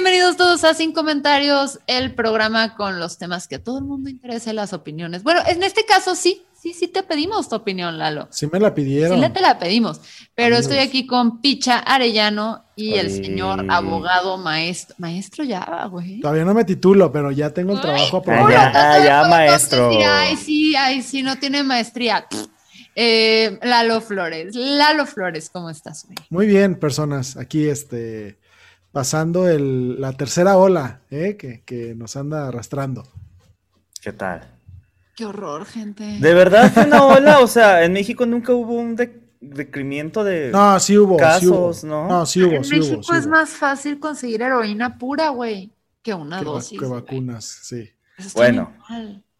Bienvenidos 0.00 0.36
todos 0.36 0.62
a 0.62 0.74
Sin 0.74 0.92
Comentarios, 0.92 1.80
el 1.88 2.14
programa 2.14 2.76
con 2.76 3.00
los 3.00 3.18
temas 3.18 3.48
que 3.48 3.56
a 3.56 3.64
todo 3.64 3.78
el 3.78 3.84
mundo 3.84 4.08
interesa 4.08 4.52
las 4.52 4.72
opiniones. 4.72 5.24
Bueno, 5.24 5.40
en 5.44 5.64
este 5.64 5.84
caso 5.84 6.14
sí, 6.14 6.46
sí, 6.54 6.72
sí 6.72 6.86
te 6.86 7.02
pedimos 7.02 7.48
tu 7.48 7.56
opinión, 7.56 7.98
Lalo. 7.98 8.28
Sí 8.30 8.46
me 8.46 8.60
la 8.60 8.72
pidieron. 8.76 9.20
Sí 9.20 9.28
te 9.32 9.40
la 9.40 9.58
pedimos, 9.58 10.00
pero 10.36 10.56
estoy 10.56 10.78
aquí 10.78 11.04
con 11.04 11.40
Picha 11.40 11.80
Arellano 11.80 12.64
y 12.76 12.94
el 12.94 13.10
señor 13.10 13.66
abogado 13.68 14.38
maestro. 14.38 14.94
Maestro 14.98 15.42
ya, 15.42 15.88
güey. 15.90 16.20
Todavía 16.20 16.44
no 16.44 16.54
me 16.54 16.64
titulo, 16.64 17.10
pero 17.10 17.32
ya 17.32 17.52
tengo 17.52 17.72
el 17.72 17.80
trabajo 17.80 18.18
aprobado. 18.18 18.50
Ya, 18.50 19.04
ya, 19.04 19.24
maestro. 19.28 19.90
ay, 20.08 20.36
sí, 20.36 20.76
ay, 20.76 21.02
sí, 21.02 21.24
no 21.24 21.40
tiene 21.40 21.64
maestría. 21.64 22.24
Eh, 22.94 23.58
Lalo 23.64 24.00
Flores, 24.00 24.54
Lalo 24.54 25.06
Flores, 25.06 25.50
¿cómo 25.50 25.70
estás? 25.70 26.06
Güey? 26.06 26.18
Muy 26.30 26.46
bien, 26.46 26.76
personas. 26.76 27.36
Aquí, 27.36 27.68
este 27.68 28.38
pasando 28.98 29.48
el, 29.48 30.00
la 30.00 30.12
tercera 30.12 30.56
ola 30.56 31.02
¿eh? 31.12 31.36
que, 31.36 31.62
que, 31.64 31.94
nos 31.94 32.16
anda 32.16 32.48
arrastrando. 32.48 33.04
¿Qué 34.02 34.12
tal? 34.12 34.58
Qué 35.14 35.24
horror, 35.24 35.66
gente. 35.66 36.02
¿De 36.18 36.34
verdad 36.34 36.72
fue 36.72 36.82
una 36.82 37.04
ola? 37.04 37.38
O 37.38 37.46
sea, 37.46 37.84
en 37.84 37.92
México 37.92 38.26
nunca 38.26 38.52
hubo 38.52 38.72
un 38.72 38.96
decremento 39.40 40.24
de 40.24 40.50
no, 40.50 40.80
sí 40.80 40.98
hubo, 40.98 41.16
casos, 41.16 41.76
sí 41.76 41.86
hubo. 41.86 41.94
¿no? 41.94 42.08
No, 42.08 42.26
sí 42.26 42.42
hubo, 42.42 42.54
en 42.54 42.64
sí 42.64 42.74
México 42.74 43.00
hubo, 43.08 43.16
es 43.16 43.28
más 43.28 43.50
fácil 43.50 44.00
conseguir 44.00 44.42
heroína 44.42 44.98
pura, 44.98 45.28
güey, 45.28 45.70
que 46.02 46.12
una 46.12 46.40
que 46.40 46.44
dosis. 46.44 46.80
Que 46.80 46.86
vacunas, 46.86 47.44
sí. 47.44 47.88
Bueno. 48.34 48.74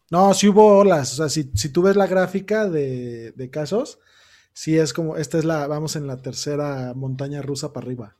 No, 0.09 0.33
sí 0.33 0.47
hubo 0.47 0.77
olas. 0.77 1.11
O 1.11 1.15
sea, 1.17 1.27
si, 1.27 1.51
si 1.53 1.67
tú 1.67 1.81
ves 1.81 1.97
la 1.97 2.07
gráfica 2.07 2.69
de, 2.69 3.33
de 3.33 3.49
casos, 3.49 3.99
sí 4.53 4.77
es 4.77 4.93
como, 4.93 5.17
esta 5.17 5.37
es 5.37 5.43
la, 5.43 5.67
vamos 5.67 5.97
en 5.97 6.07
la 6.07 6.15
tercera 6.21 6.93
montaña 6.95 7.41
rusa 7.41 7.73
para 7.73 7.87
arriba. 7.87 8.15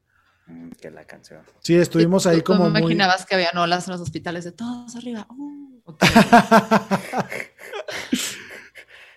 Que 0.79 0.91
la 0.91 1.05
canción. 1.05 1.41
Sí, 1.59 1.75
estuvimos 1.75 2.25
ahí 2.25 2.41
como. 2.41 2.65
¿Tú 2.65 2.71
muy... 2.71 2.81
imaginabas 2.81 3.25
que 3.25 3.35
había 3.35 3.51
olas 3.55 3.87
en 3.87 3.93
los 3.93 4.01
hospitales 4.01 4.45
de 4.45 4.51
todos 4.51 4.95
arriba? 4.95 5.27
Uh, 5.29 5.81
okay. 5.85 6.09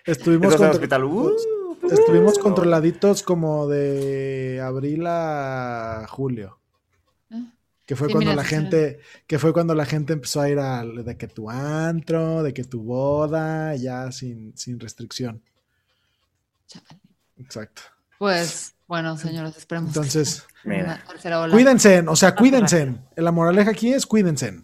estuvimos, 0.05 0.55
contra... 0.55 0.71
hospital? 0.71 1.03
Uh, 1.05 1.35
estuvimos 1.89 2.37
controladitos 2.37 3.23
como 3.23 3.67
de 3.67 4.61
abril 4.63 5.05
a 5.07 6.05
julio. 6.09 6.59
Que 7.85 7.97
fue 7.97 8.07
Sí, 8.07 8.13
cuando 8.13 8.31
mira, 8.31 8.41
la 8.41 8.47
sí, 8.47 8.55
gente, 8.55 8.99
que 9.27 9.39
fue 9.39 9.51
cuando 9.51 9.75
la 9.75 9.85
gente 9.85 10.13
empezó 10.13 10.39
a 10.39 10.49
ir 10.49 10.57
a 10.57 10.85
de 10.85 11.17
que 11.17 11.27
tu 11.27 11.49
antro, 11.49 12.41
de 12.41 12.53
que 12.53 12.63
tu 12.63 12.81
boda, 12.81 13.75
ya 13.75 14.09
sin, 14.11 14.57
sin 14.57 14.79
restricción. 14.79 15.41
Chale. 16.67 17.01
Exacto. 17.37 17.81
Pues, 18.19 18.73
bueno, 18.93 19.17
señores, 19.17 19.57
esperemos. 19.57 19.87
Entonces, 19.89 20.45
Mira. 20.63 21.03
cuídense, 21.51 22.03
o 22.07 22.15
sea, 22.15 22.35
cuídense. 22.35 22.93
La 23.15 23.31
moraleja 23.31 23.71
aquí 23.71 23.91
es 23.91 24.05
cuídense. 24.05 24.61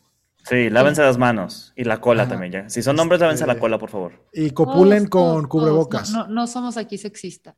Sí, 0.47 0.69
lávense 0.69 1.01
las 1.01 1.17
manos 1.17 1.73
y 1.75 1.83
la 1.83 1.99
cola 1.99 2.23
Ajá. 2.23 2.33
también 2.33 2.51
ya. 2.53 2.69
Si 2.69 2.83
son 2.83 2.99
hombres, 2.99 3.19
lávense 3.21 3.47
la 3.47 3.57
cola, 3.57 3.79
por 3.79 3.89
favor. 3.89 4.11
Y 4.31 4.51
copulen 4.51 5.07
Todos, 5.09 5.33
con 5.33 5.35
todos, 5.41 5.47
cubrebocas. 5.47 6.11
todos. 6.11 6.27
No, 6.27 6.27
no, 6.27 6.41
no 6.41 6.47
somos 6.47 6.77
aquí 6.77 6.99
sexistas. 6.99 7.55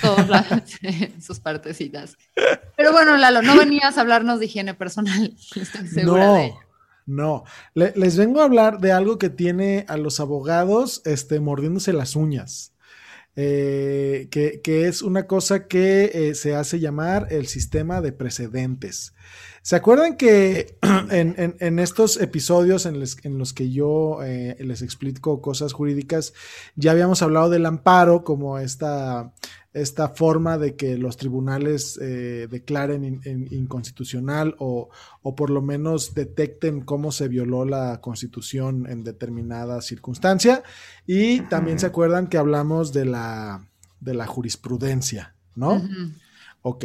Todos 0.00 0.28
lávense 0.28 1.12
sus 1.20 1.40
partecitas. 1.40 2.16
Pero 2.76 2.92
bueno, 2.92 3.16
Lalo, 3.16 3.42
no 3.42 3.56
venías 3.56 3.98
a 3.98 4.02
hablarnos 4.02 4.38
de 4.38 4.46
higiene 4.46 4.74
personal. 4.74 5.34
Estoy 5.56 5.88
segura 5.88 6.32
de 6.34 6.44
ello. 6.46 6.54
No, 7.06 7.24
no. 7.24 7.44
Le- 7.74 7.92
les 7.96 8.16
vengo 8.16 8.40
a 8.40 8.44
hablar 8.44 8.78
de 8.78 8.92
algo 8.92 9.18
que 9.18 9.30
tiene 9.30 9.84
a 9.88 9.96
los 9.96 10.20
abogados 10.20 11.02
este, 11.04 11.40
mordiéndose 11.40 11.92
las 11.92 12.14
uñas. 12.14 12.71
Eh, 13.34 14.28
que, 14.30 14.60
que 14.62 14.88
es 14.88 15.00
una 15.00 15.26
cosa 15.26 15.66
que 15.66 16.10
eh, 16.12 16.34
se 16.34 16.54
hace 16.54 16.80
llamar 16.80 17.28
el 17.30 17.46
sistema 17.46 18.00
de 18.00 18.12
precedentes. 18.12 19.14
¿Se 19.62 19.76
acuerdan 19.76 20.16
que 20.16 20.76
en, 21.10 21.34
en- 21.38 21.56
en 21.60 21.78
estos 21.78 22.20
episodios 22.20 22.84
en, 22.84 22.98
les- 22.98 23.24
en 23.24 23.38
los 23.38 23.52
que 23.52 23.70
yo 23.70 24.18
eh, 24.24 24.56
les 24.60 24.82
explico 24.82 25.40
cosas 25.40 25.72
jurídicas, 25.72 26.34
ya 26.74 26.90
habíamos 26.90 27.22
hablado 27.22 27.48
del 27.48 27.64
amparo 27.66 28.24
como 28.24 28.58
esta, 28.58 29.32
esta 29.72 30.08
forma 30.08 30.58
de 30.58 30.74
que 30.74 30.98
los 30.98 31.16
tribunales 31.16 31.96
eh, 32.02 32.48
declaren 32.50 33.04
in- 33.04 33.20
in- 33.24 33.48
inconstitucional 33.52 34.56
o, 34.58 34.88
o 35.22 35.34
por 35.36 35.48
lo 35.50 35.62
menos 35.62 36.12
detecten 36.12 36.80
cómo 36.80 37.12
se 37.12 37.28
violó 37.28 37.64
la 37.64 38.00
constitución 38.00 38.86
en 38.90 39.04
determinada 39.04 39.80
circunstancia? 39.80 40.64
Y 41.06 41.40
también 41.42 41.78
se 41.78 41.86
acuerdan 41.86 42.26
que 42.26 42.36
hablamos 42.36 42.92
de 42.92 43.04
la, 43.04 43.68
de 44.00 44.14
la 44.14 44.26
jurisprudencia, 44.26 45.36
¿no? 45.54 45.80
Ok, 46.64 46.84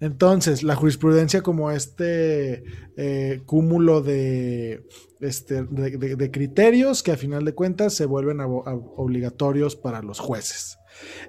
entonces 0.00 0.62
la 0.62 0.76
jurisprudencia 0.76 1.40
como 1.40 1.70
este 1.70 2.62
eh, 2.98 3.40
cúmulo 3.46 4.02
de, 4.02 4.86
este, 5.20 5.62
de, 5.62 6.30
criterios 6.30 7.02
que 7.02 7.12
a 7.12 7.16
final 7.16 7.42
de 7.46 7.54
cuentas 7.54 7.94
se 7.94 8.04
vuelven 8.04 8.40
obligatorios 8.40 9.76
para 9.76 10.02
los 10.02 10.20
jueces. 10.20 10.78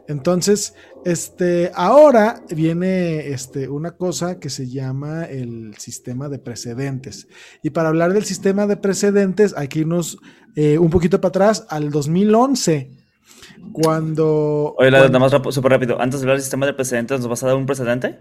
Entonces, 0.09 0.75
este, 1.05 1.71
ahora 1.73 2.43
viene 2.53 3.29
este, 3.29 3.69
una 3.69 3.91
cosa 3.91 4.39
que 4.39 4.49
se 4.49 4.69
llama 4.69 5.23
el 5.23 5.73
sistema 5.77 6.27
de 6.27 6.39
precedentes. 6.39 7.29
Y 7.63 7.69
para 7.69 7.89
hablar 7.89 8.13
del 8.13 8.25
sistema 8.25 8.67
de 8.67 8.77
precedentes, 8.77 9.53
hay 9.55 9.69
que 9.69 9.79
irnos 9.79 10.17
eh, 10.55 10.77
un 10.77 10.89
poquito 10.89 11.21
para 11.21 11.29
atrás 11.29 11.65
al 11.69 11.91
2011, 11.91 12.91
cuando... 13.73 14.75
Oye, 14.77 14.91
la- 14.91 14.99
cuando- 14.99 15.19
nada 15.19 15.31
más 15.43 15.53
súper 15.55 15.71
rápido. 15.71 15.99
Antes 16.01 16.19
de 16.19 16.25
hablar 16.25 16.37
del 16.37 16.43
sistema 16.43 16.65
de 16.65 16.73
precedentes, 16.73 17.19
¿nos 17.19 17.29
vas 17.29 17.43
a 17.43 17.47
dar 17.47 17.55
un 17.55 17.65
precedente? 17.65 18.19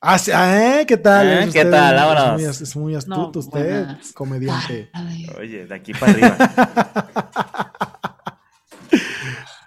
Ah, 0.00 0.16
sí, 0.18 0.30
ah, 0.32 0.80
¿eh? 0.80 0.86
¿Qué 0.86 0.96
tal? 0.96 1.26
¿Eh? 1.26 1.40
¿Qué 1.42 1.58
usted 1.60 1.70
tal? 1.72 1.94
Vámonos. 1.96 2.40
Es 2.40 2.40
muy, 2.40 2.44
es 2.68 2.76
muy 2.76 2.94
astuto 2.94 3.30
No, 3.34 3.40
usted, 3.40 3.84
buenas 3.84 4.12
comediante. 4.12 4.90
tardes. 4.92 5.28
Oye, 5.38 5.66
de 5.66 5.74
aquí 5.74 5.92
para 5.94 6.12
arriba. 6.12 6.36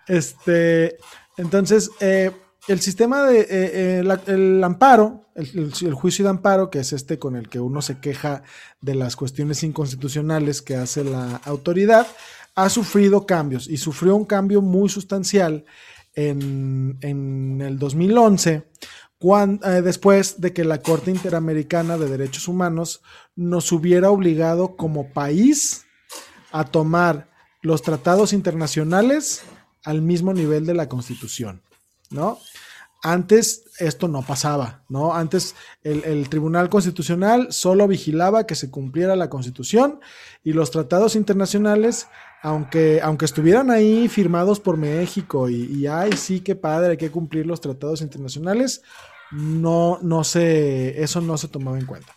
Este, 0.07 0.97
entonces, 1.38 1.89
eh, 2.01 2.31
el 2.68 2.81
sistema 2.81 3.23
de, 3.23 3.41
eh, 3.41 3.47
eh, 3.50 4.01
la- 4.03 4.19
el 4.28 4.62
amparo, 4.63 5.29
el, 5.35 5.47
el- 5.57 5.73
el 5.88 5.94
juicio 5.94 6.23
de 6.25 6.29
amparo, 6.31 6.69
que 6.69 6.79
es 6.79 6.91
este 6.91 7.18
con 7.18 7.35
el 7.35 7.47
que 7.50 7.59
uno 7.59 7.81
se 7.81 8.00
queja 8.00 8.44
de 8.81 8.95
las 8.95 9.16
cuestiones 9.16 9.63
inconstitucionales 9.63 10.62
que 10.62 10.75
hace 10.75 11.03
la 11.03 11.38
autoridad, 11.45 12.07
ha 12.56 12.69
sufrido 12.69 13.25
cambios 13.25 13.68
y 13.69 13.77
sufrió 13.77 14.15
un 14.15 14.25
cambio 14.25 14.62
muy 14.62 14.89
sustancial 14.89 15.65
en, 16.13 16.98
en 17.01 17.62
el 17.62 17.80
2011, 17.80 18.68
cuan- 19.19 19.59
eh, 19.63 19.81
después 19.81 20.42
de 20.42 20.51
que 20.53 20.63
la 20.65 20.80
Corte 20.81 21.12
Interamericana 21.12 21.98
de 21.98 22.09
Derechos 22.09 22.48
Humanos 22.48 23.01
nos 23.36 23.71
hubiera 23.71 24.12
obligado 24.12 24.75
como 24.75 25.13
país 25.13 25.86
a 26.51 26.65
tomar 26.65 27.30
los 27.62 27.81
tratados 27.81 28.33
internacionales 28.33 29.44
al 29.86 30.01
mismo 30.01 30.33
nivel 30.33 30.65
de 30.65 30.74
la 30.74 30.89
Constitución, 30.89 31.62
¿no? 32.09 32.38
Antes 33.03 33.63
esto 33.80 34.07
no 34.07 34.21
pasaba, 34.21 34.83
¿no? 34.89 35.15
Antes 35.15 35.56
el 35.83 36.30
Tribunal 36.30 36.69
Constitucional 36.69 37.48
solo 37.51 37.88
vigilaba 37.88 38.45
que 38.45 38.53
se 38.53 38.69
cumpliera 38.69 39.15
la 39.15 39.27
Constitución 39.30 40.00
y 40.44 40.53
los 40.53 40.69
tratados 40.69 41.15
internacionales, 41.15 42.07
aunque, 42.41 42.99
aunque 43.01 43.25
estuvieran 43.25 43.69
ahí 43.69 44.07
firmados 44.07 44.59
por 44.59 44.77
México 44.77 45.49
y, 45.49 45.63
y 45.65 45.88
ay, 45.88 46.13
sí, 46.13 46.41
qué 46.41 46.55
padre, 46.55 46.91
hay 46.91 46.97
que 46.97 47.11
cumplir 47.11 47.45
los 47.45 47.61
tratados 47.61 48.01
internacionales, 48.01 48.81
no, 49.31 49.99
no 50.01 50.23
se, 50.23 51.01
eso 51.01 51.21
no 51.21 51.38
se 51.38 51.47
tomaba 51.47 51.79
en 51.79 51.85
cuenta. 51.85 52.15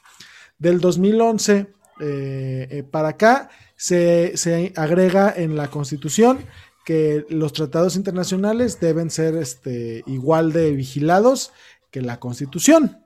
Del 0.59 0.81
2011 0.81 1.75
eh, 2.01 2.69
eh, 2.71 2.83
para 2.83 3.11
acá 3.11 3.51
se, 3.77 4.37
se, 4.37 4.73
agrega 4.77 5.33
en 5.37 5.57
la 5.57 5.71
Constitución 5.71 6.45
que 6.85 7.25
los 7.29 7.53
tratados 7.53 7.97
internacionales 7.97 8.81
deben 8.81 9.11
ser 9.11 9.37
este, 9.37 10.03
igual 10.07 10.53
de 10.53 10.73
vigilados 10.73 11.53
que 11.91 12.03
la 12.03 12.19
Constitución. 12.19 13.05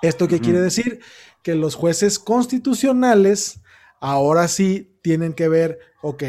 ¿Esto 0.00 0.28
qué 0.28 0.40
quiere 0.40 0.60
decir? 0.60 1.00
Que 1.42 1.54
los 1.54 1.74
jueces 1.74 2.18
constitucionales 2.18 3.60
ahora 4.00 4.48
sí 4.48 4.96
tienen 5.02 5.34
que 5.34 5.48
ver, 5.48 5.78
ok, 6.00 6.22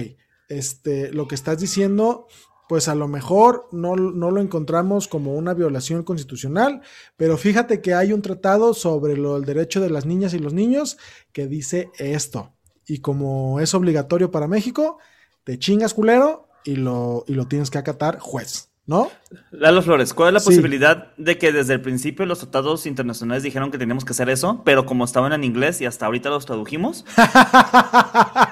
este, 0.52 1.12
lo 1.12 1.28
que 1.28 1.36
estás 1.36 1.60
diciendo 1.60 2.28
pues 2.68 2.88
a 2.88 2.96
lo 2.96 3.10
mejor 3.10 3.68
no, 3.74 3.98
no, 3.98 4.32
lo 4.32 4.40
encontramos 4.40 5.10
como 5.10 5.36
una 5.36 5.54
violación 5.54 6.04
constitucional, 6.04 6.80
pero 7.18 7.38
fíjate 7.38 7.82
que 7.82 7.94
hay 7.94 8.14
un 8.14 8.22
tratado 8.22 8.74
sobre 8.74 9.18
lo, 9.18 9.36
el 9.36 9.44
derecho 9.44 9.82
de 9.82 9.90
las 9.90 10.06
niñas 10.06 10.34
y 10.34 10.40
los 10.40 10.54
niños 10.54 10.98
que 11.34 11.48
dice 11.48 11.92
esto. 11.98 12.54
Y 12.88 13.00
como 13.00 13.60
es 13.60 13.74
obligatorio 13.74 14.32
para 14.32 14.48
México, 14.48 15.00
te 15.44 15.60
chingas 15.60 15.94
culero 15.94 16.48
y 16.64 16.78
lo, 16.78 17.26
y 17.28 17.34
lo 17.34 17.46
tienes 17.46 17.70
que 17.70 17.78
acatar 17.78 18.20
juez. 18.20 18.70
¿No? 18.88 19.12
Lalo 19.52 19.82
Flores, 19.82 20.14
¿cuál 20.14 20.30
es 20.30 20.42
la 20.42 20.46
posibilidad 20.46 21.16
de 21.18 21.38
que 21.38 21.52
desde 21.52 21.74
el 21.74 21.82
principio 21.82 22.26
los 22.26 22.40
tratados 22.40 22.86
internacionales 22.86 23.44
dijeron 23.44 23.70
que 23.70 23.78
teníamos 23.78 24.06
que 24.06 24.12
hacer 24.12 24.30
eso, 24.30 24.64
pero 24.64 24.86
como 24.86 25.04
estaban 25.06 25.34
en 25.34 25.44
inglés 25.44 25.82
y 25.82 25.86
hasta 25.86 26.06
ahorita 26.06 26.30
los 26.30 26.46
tradujimos? 26.46 27.06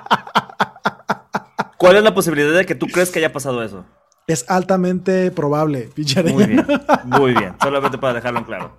¿Cuál 1.79 1.95
es 1.95 2.03
la 2.03 2.13
posibilidad 2.13 2.53
de 2.53 2.65
que 2.65 2.75
tú 2.75 2.87
crees 2.87 3.09
que 3.09 3.19
haya 3.19 3.31
pasado 3.31 3.63
eso? 3.63 3.85
Es 4.27 4.43
altamente 4.49 5.31
probable, 5.31 5.89
Muy 5.95 6.45
bien, 6.45 6.67
muy 7.05 7.33
bien. 7.33 7.55
Solamente 7.63 7.97
para 7.97 8.15
dejarlo 8.15 8.39
en 8.39 8.45
claro. 8.45 8.77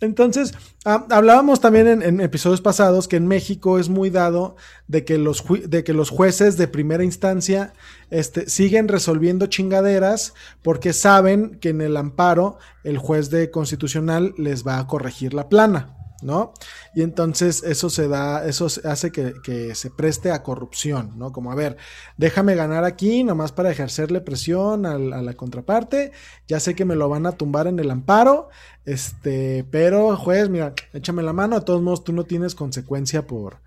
Entonces, 0.00 0.54
ah, 0.86 1.06
hablábamos 1.10 1.60
también 1.60 2.02
en, 2.02 2.20
episodios 2.22 2.62
pasados 2.62 3.08
que 3.08 3.16
en 3.16 3.26
México 3.26 3.78
es 3.78 3.90
muy 3.90 4.08
dado 4.08 4.56
de 4.88 5.04
que 5.04 5.18
los, 5.18 5.44
de 5.68 5.84
que 5.84 5.92
los 5.92 6.08
jueces 6.08 6.56
de 6.56 6.66
primera 6.66 7.04
instancia 7.04 7.74
este, 8.08 8.48
siguen 8.48 8.88
resolviendo 8.88 9.46
chingaderas 9.46 10.32
porque 10.62 10.94
saben 10.94 11.58
que 11.60 11.68
en 11.68 11.82
el 11.82 11.98
amparo 11.98 12.58
el 12.84 12.96
juez 12.96 13.28
de 13.28 13.50
constitucional 13.50 14.34
les 14.38 14.66
va 14.66 14.78
a 14.78 14.86
corregir 14.86 15.34
la 15.34 15.50
plana. 15.50 16.03
¿No? 16.24 16.54
Y 16.94 17.02
entonces 17.02 17.62
eso 17.62 17.90
se 17.90 18.08
da, 18.08 18.46
eso 18.46 18.66
hace 18.84 19.12
que, 19.12 19.74
se 19.74 19.90
preste 19.90 20.32
a 20.32 20.42
corrupción, 20.42 21.12
¿no? 21.16 21.32
Como, 21.32 21.52
a 21.52 21.54
ver, 21.54 21.76
déjame 22.16 22.54
ganar 22.54 22.84
aquí 22.84 23.22
nomás 23.22 23.52
para 23.52 23.70
ejercerle 23.70 24.22
presión 24.22 24.86
a, 24.86 24.98
la 24.98 25.34
contraparte, 25.34 26.12
ya 26.48 26.60
sé 26.60 26.74
que 26.74 26.86
me 26.86 26.96
lo 26.96 27.08
van 27.10 27.26
a 27.26 27.32
tumbar 27.32 27.66
en 27.66 27.78
el 27.78 27.90
amparo, 27.90 28.48
este, 28.86 29.64
pero 29.70 30.16
juez, 30.16 30.48
mira, 30.48 30.72
échame 30.94 31.22
la 31.22 31.34
mano, 31.34 31.58
de 31.58 31.64
todos 31.64 31.82
modos 31.82 32.04
tú 32.04 32.12
no 32.14 32.24
tienes 32.24 32.54
consecuencia 32.54 33.26
por, 33.26 33.58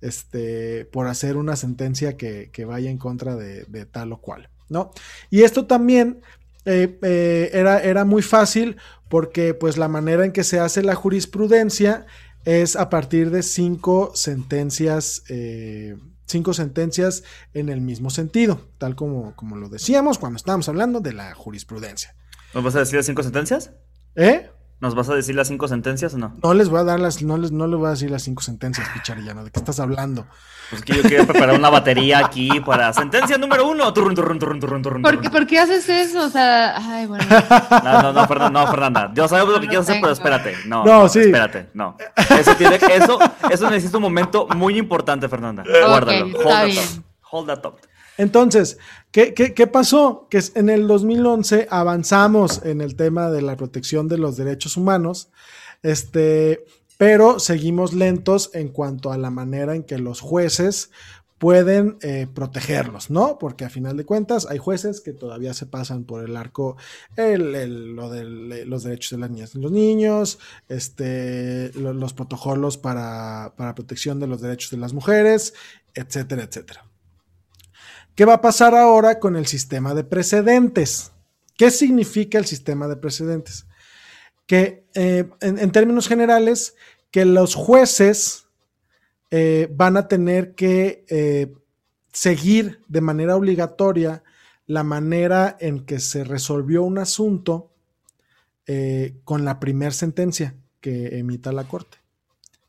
este, 0.00 0.86
por 0.86 1.08
hacer 1.08 1.36
una 1.36 1.54
sentencia 1.54 2.16
que, 2.16 2.64
vaya 2.66 2.90
en 2.90 2.98
contra 2.98 3.36
de, 3.36 3.86
tal 3.86 4.12
o 4.12 4.22
cual, 4.22 4.48
¿no? 4.70 4.90
Y 5.28 5.42
esto 5.42 5.66
también 5.66 6.22
eh, 6.64 6.98
eh, 7.02 7.50
era, 7.52 7.78
era 7.80 8.06
muy 8.06 8.22
fácil 8.22 8.78
porque 9.08 9.54
pues 9.54 9.76
la 9.76 9.88
manera 9.88 10.24
en 10.24 10.32
que 10.32 10.44
se 10.44 10.60
hace 10.60 10.82
la 10.82 10.94
jurisprudencia 10.94 12.06
es 12.44 12.76
a 12.76 12.90
partir 12.90 13.30
de 13.30 13.42
cinco 13.42 14.12
sentencias, 14.14 15.24
eh, 15.28 15.96
cinco 16.26 16.54
sentencias 16.54 17.24
en 17.54 17.68
el 17.68 17.80
mismo 17.80 18.10
sentido, 18.10 18.68
tal 18.78 18.94
como, 18.94 19.34
como 19.36 19.56
lo 19.56 19.68
decíamos 19.68 20.18
cuando 20.18 20.36
estábamos 20.36 20.68
hablando 20.68 21.00
de 21.00 21.12
la 21.12 21.34
jurisprudencia. 21.34 22.14
¿Nos 22.54 22.62
vas 22.62 22.76
a 22.76 22.80
decir 22.80 22.96
las 22.96 23.06
cinco 23.06 23.22
sentencias? 23.22 23.72
¿Eh? 24.14 24.48
¿Nos 24.78 24.94
vas 24.94 25.08
a 25.08 25.14
decir 25.14 25.34
las 25.34 25.48
cinco 25.48 25.68
sentencias 25.68 26.12
o 26.12 26.18
no? 26.18 26.34
No 26.42 26.52
les 26.52 26.68
voy 26.68 26.80
a 26.80 26.84
dar 26.84 27.00
las, 27.00 27.22
no 27.22 27.38
les, 27.38 27.50
no 27.50 27.66
les 27.66 27.78
voy 27.78 27.86
a 27.86 27.90
decir 27.90 28.10
las 28.10 28.22
cinco 28.22 28.42
sentencias, 28.42 28.86
Picharillano. 28.90 29.42
¿De 29.42 29.50
qué 29.50 29.58
estás 29.58 29.80
hablando? 29.80 30.26
Pues 30.68 30.82
que 30.82 30.96
yo 30.96 31.02
quería 31.02 31.26
preparar 31.26 31.58
una 31.58 31.70
batería 31.70 32.18
aquí 32.18 32.60
para 32.60 32.92
sentencia 32.92 33.38
número 33.38 33.66
uno. 33.66 33.90
Turrun, 33.94 34.14
turrun, 34.14 34.38
turrun, 34.38 34.60
turrun, 34.60 34.82
turrun, 34.82 35.02
¿Por, 35.02 35.18
qué, 35.20 35.30
¿Por 35.30 35.46
qué 35.46 35.60
haces 35.60 35.88
eso? 35.88 36.26
O 36.26 36.28
sea, 36.28 36.76
ay, 36.76 37.06
bueno. 37.06 37.24
No, 37.84 38.02
no, 38.02 38.12
no, 38.12 38.26
Fernanda, 38.26 38.60
no, 38.64 38.70
Fernanda. 38.70 39.10
Yo 39.14 39.28
sabemos 39.28 39.54
lo 39.54 39.60
que 39.60 39.68
quieres 39.68 39.88
hacer, 39.88 40.00
pero 40.00 40.12
espérate. 40.12 40.54
No, 40.66 40.84
no, 40.84 41.08
sí. 41.08 41.20
Espérate, 41.20 41.70
no. 41.72 41.96
Eso, 42.38 42.54
tiene, 42.56 42.78
eso, 42.90 43.18
eso 43.48 43.70
necesita 43.70 43.96
un 43.96 44.02
momento 44.02 44.46
muy 44.54 44.76
importante, 44.76 45.26
Fernanda. 45.28 45.64
Guárdalo. 45.64 46.26
Hold, 46.26 46.48
that 46.48 46.66
bien. 46.66 47.04
Hold 47.30 47.46
that 47.46 47.62
thought. 47.62 47.85
Entonces, 48.18 48.78
¿qué, 49.10 49.34
¿qué, 49.34 49.66
pasó? 49.66 50.26
Que 50.30 50.42
en 50.54 50.70
el 50.70 50.86
2011 50.86 51.68
avanzamos 51.70 52.62
en 52.64 52.80
el 52.80 52.96
tema 52.96 53.30
de 53.30 53.42
la 53.42 53.56
protección 53.56 54.08
de 54.08 54.18
los 54.18 54.36
derechos 54.36 54.76
humanos, 54.76 55.28
este, 55.82 56.64
pero 56.96 57.38
seguimos 57.38 57.92
lentos 57.92 58.50
en 58.54 58.68
cuanto 58.68 59.12
a 59.12 59.18
la 59.18 59.30
manera 59.30 59.74
en 59.74 59.82
que 59.82 59.98
los 59.98 60.20
jueces 60.20 60.90
pueden 61.38 61.98
eh, 62.00 62.26
protegerlos, 62.32 63.10
¿no? 63.10 63.38
Porque 63.38 63.66
a 63.66 63.70
final 63.70 63.96
de 63.96 64.06
cuentas 64.06 64.46
hay 64.48 64.56
jueces 64.56 65.02
que 65.02 65.12
todavía 65.12 65.52
se 65.52 65.66
pasan 65.66 66.04
por 66.04 66.24
el 66.24 66.36
arco 66.36 66.76
el, 67.16 67.94
lo 67.94 68.08
de 68.08 68.64
los 68.64 68.84
derechos 68.84 69.10
de 69.10 69.18
las 69.18 69.30
niñas 69.30 69.54
y 69.54 69.58
los 69.58 69.70
niños, 69.70 70.38
este, 70.68 71.72
los 71.74 72.14
protocolos 72.14 72.78
para, 72.78 73.52
para 73.56 73.74
protección 73.74 74.18
de 74.18 74.26
los 74.26 74.40
derechos 74.40 74.70
de 74.70 74.78
las 74.78 74.94
mujeres, 74.94 75.52
etcétera, 75.94 76.44
etcétera. 76.44 76.85
¿Qué 78.16 78.24
va 78.24 78.34
a 78.34 78.40
pasar 78.40 78.74
ahora 78.74 79.20
con 79.20 79.36
el 79.36 79.46
sistema 79.46 79.92
de 79.92 80.02
precedentes? 80.02 81.12
¿Qué 81.54 81.70
significa 81.70 82.38
el 82.38 82.46
sistema 82.46 82.88
de 82.88 82.96
precedentes? 82.96 83.66
Que 84.46 84.86
eh, 84.94 85.28
en, 85.42 85.70
términos 85.70 86.08
generales, 86.08 86.76
que 87.10 87.26
los 87.26 87.54
jueces 87.54 88.46
eh, 89.30 89.68
van 89.70 89.98
a 89.98 90.08
tener 90.08 90.54
que 90.54 91.04
eh, 91.10 91.52
seguir 92.10 92.80
de 92.88 93.02
manera 93.02 93.36
obligatoria 93.36 94.22
la 94.64 94.82
manera 94.82 95.54
en 95.60 95.84
que 95.84 96.00
se 96.00 96.24
resolvió 96.24 96.82
un 96.82 96.98
asunto 96.98 97.70
con 99.22 99.44
la 99.44 99.60
primera 99.60 99.92
sentencia 99.92 100.56
que 100.80 101.18
emita 101.18 101.52
la 101.52 101.68
Corte. 101.68 101.98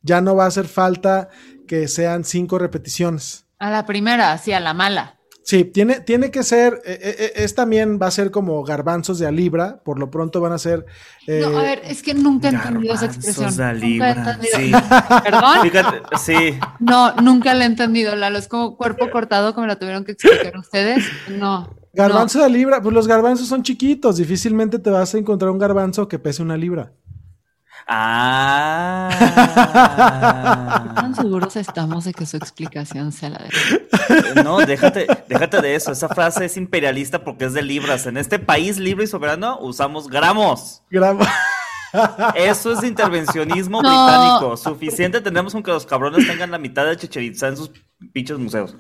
Ya 0.04 0.22
no 0.22 0.36
va 0.36 0.44
a 0.44 0.48
hacer 0.48 0.68
falta 0.68 1.30
que 1.68 1.88
sean 1.88 2.24
cinco 2.24 2.60
repeticiones. 2.60 3.48
A 3.58 3.72
la 3.72 3.88
primera, 3.88 4.38
sí, 4.38 4.52
a 4.52 4.60
la 4.60 4.76
mala. 4.76 5.17
Sí, 5.48 5.64
tiene, 5.64 6.02
tiene 6.02 6.30
que 6.30 6.44
ser, 6.44 6.82
eh, 6.84 7.00
eh, 7.02 7.16
eh, 7.20 7.32
es 7.36 7.56
también 7.56 7.98
va 8.02 8.08
a 8.08 8.12
ser 8.12 8.32
como 8.32 8.62
garbanzos 8.66 9.18
de 9.18 9.28
a 9.28 9.32
libra, 9.32 9.80
por 9.82 9.98
lo 9.98 10.12
pronto 10.12 10.42
van 10.42 10.52
a 10.52 10.58
ser... 10.58 10.86
no, 11.26 11.58
a 11.58 11.62
ver, 11.62 11.82
es 11.86 12.04
que 12.04 12.14
nunca 12.14 12.50
he 12.50 12.52
entendido 12.52 12.94
esa 12.94 13.06
expresión. 13.06 13.56
De 13.56 13.64
a 13.64 13.72
libra, 13.72 14.38
sí. 14.42 14.74
¿Perdón? 15.24 15.62
Fíjate, 15.62 16.02
sí. 16.20 16.60
No, 16.82 17.16
nunca 17.22 17.54
la 17.54 17.64
he 17.64 17.68
entendido, 17.68 18.14
Lalo, 18.18 18.38
es 18.40 18.50
como 18.50 18.76
cuerpo 18.76 19.10
cortado 19.10 19.56
como 19.56 19.68
la 19.68 19.80
tuvieron 19.80 20.04
que 20.04 20.12
explicar 20.12 20.58
ustedes, 20.58 21.06
no. 21.30 21.74
Garbanzo 21.94 22.40
de 22.40 22.46
a 22.46 22.50
libra, 22.50 22.82
pues 22.82 22.94
los 22.94 23.08
garbanzos 23.08 23.48
son 23.48 23.64
chiquitos, 23.64 24.18
difícilmente 24.18 24.80
te 24.80 24.90
vas 24.90 25.16
a 25.16 25.18
encontrar 25.18 25.50
un 25.52 25.60
garbanzo 25.60 26.10
que 26.10 26.20
pese 26.20 26.42
una 26.42 26.58
libra. 26.58 26.92
Ah. 27.90 29.10
¿Tan 30.96 31.16
seguros 31.16 31.56
estamos 31.56 32.04
de 32.04 32.14
que 32.14 32.26
su 32.26 32.36
explicación 32.36 33.14
sea 33.14 33.30
la 33.30 33.38
de 33.38 34.44
No, 34.44 34.58
déjate, 34.58 35.08
déjate 35.30 35.62
de 35.62 35.76
eso. 35.76 35.94
Esa 35.94 36.10
frase 36.10 36.44
es 36.46 36.58
imperialista 36.58 37.24
porque 37.24 37.46
es 37.46 37.54
de 37.54 37.62
libras. 37.62 38.06
En 38.06 38.18
este 38.18 38.40
país 38.40 38.78
libre 38.78 39.06
y 39.06 39.08
soberano 39.08 39.58
usamos 39.62 40.10
gramos. 40.10 40.84
Gramos. 40.90 41.28
Eso 42.36 42.74
es 42.74 42.84
intervencionismo 42.84 43.80
británico. 43.80 44.58
Suficiente 44.58 45.22
tenemos 45.22 45.54
con 45.54 45.64
que 45.64 45.72
los 45.72 45.86
cabrones 45.86 46.28
tengan 46.28 46.52
la 46.52 46.58
mitad 46.58 46.86
de 46.86 46.98
Chichen 46.98 47.34
en 47.42 47.58
sus 47.58 47.72
pinches 48.12 48.38
museos. 48.38 48.76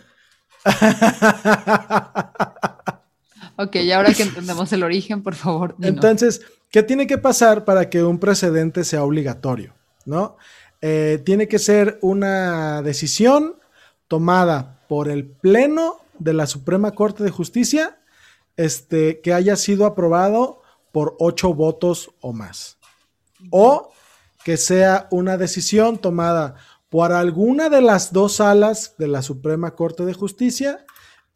Ok, 3.57 3.75
y 3.75 3.91
ahora 3.91 4.13
que 4.13 4.23
entendemos 4.23 4.71
el 4.73 4.83
origen, 4.83 5.23
por 5.23 5.35
favor. 5.35 5.75
Entonces, 5.81 6.41
¿Qué 6.71 6.83
tiene 6.83 7.07
que 7.07 7.17
pasar 7.17 7.63
para 7.63 7.89
que 7.89 8.03
un 8.03 8.19
precedente 8.19 8.83
sea 8.83 9.03
obligatorio? 9.03 9.73
¿No? 10.05 10.37
Eh, 10.81 11.21
tiene 11.25 11.47
que 11.47 11.59
ser 11.59 11.97
una 12.01 12.81
decisión 12.81 13.55
tomada 14.07 14.81
por 14.87 15.09
el 15.09 15.25
Pleno 15.25 15.97
de 16.19 16.33
la 16.33 16.45
Suprema 16.45 16.91
Corte 16.91 17.23
de 17.23 17.31
Justicia 17.31 17.99
este, 18.57 19.21
que 19.21 19.33
haya 19.33 19.55
sido 19.55 19.85
aprobado 19.85 20.61
por 20.91 21.15
ocho 21.19 21.53
votos 21.53 22.11
o 22.21 22.33
más. 22.33 22.77
O 23.49 23.91
que 24.43 24.57
sea 24.57 25.07
una 25.11 25.37
decisión 25.37 25.97
tomada 25.97 26.55
por 26.89 27.11
alguna 27.11 27.69
de 27.69 27.81
las 27.81 28.13
dos 28.13 28.37
salas 28.37 28.95
de 28.97 29.07
la 29.07 29.21
Suprema 29.21 29.75
Corte 29.75 30.05
de 30.05 30.13
Justicia 30.13 30.85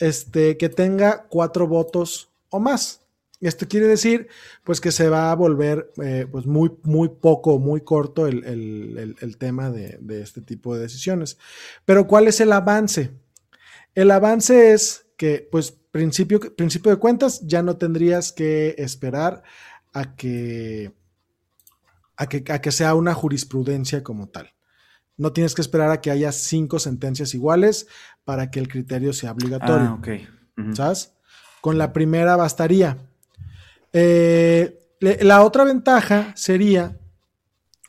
este, 0.02 0.58
que 0.58 0.68
tenga 0.68 1.28
cuatro 1.30 1.68
votos 1.68 2.32
o 2.50 2.60
más. 2.60 3.02
Esto 3.40 3.68
quiere 3.68 3.88
decir, 3.88 4.28
pues, 4.64 4.82
que 4.82 4.92
se 4.92 5.10
va 5.10 5.32
a 5.32 5.36
volver, 5.36 5.92
eh, 6.04 6.28
pues, 6.32 6.46
muy, 6.46 6.72
muy 6.84 7.10
poco, 7.10 7.60
muy 7.60 7.82
corto 7.82 8.28
el, 8.28 9.36
tema 9.40 9.72
de, 9.72 10.00
este 10.22 10.42
tipo 10.42 10.76
de 10.76 10.82
decisiones. 10.82 11.38
Pero, 11.86 12.08
¿cuál 12.08 12.28
es 12.28 12.40
el 12.40 12.52
avance? 12.52 13.12
El 13.96 14.12
avance 14.12 14.74
es 14.74 15.06
que, 15.18 15.48
pues, 15.52 15.72
principio, 15.92 16.40
principio 16.56 16.92
de 16.92 16.98
cuentas, 16.98 17.42
ya 17.44 17.64
no 17.64 17.78
tendrías 17.78 18.32
que 18.32 18.76
esperar 18.78 19.44
a 19.94 20.16
que, 20.16 20.94
a 22.16 22.28
que, 22.28 22.44
a 22.52 22.62
que 22.62 22.72
sea 22.72 22.96
una 22.96 23.14
jurisprudencia 23.14 24.04
como 24.04 24.30
tal. 24.30 24.54
No 25.18 25.34
tienes 25.34 25.54
que 25.54 25.62
esperar 25.62 25.92
a 25.92 26.02
que 26.02 26.12
haya 26.12 26.32
cinco 26.32 26.80
sentencias 26.80 27.34
iguales 27.34 27.88
para 28.24 28.50
que 28.50 28.60
el 28.60 28.68
criterio 28.68 29.14
sea 29.14 29.32
obligatorio. 29.32 29.90
Ah, 29.90 29.98
ok. 30.00 30.76
¿Sabes? 30.76 31.14
Con 31.62 31.78
la 31.78 31.94
primera 31.94 32.36
bastaría. 32.36 32.98
Eh, 33.94 34.80
la 35.00 35.44
otra 35.44 35.64
ventaja 35.64 36.34
sería, 36.36 36.98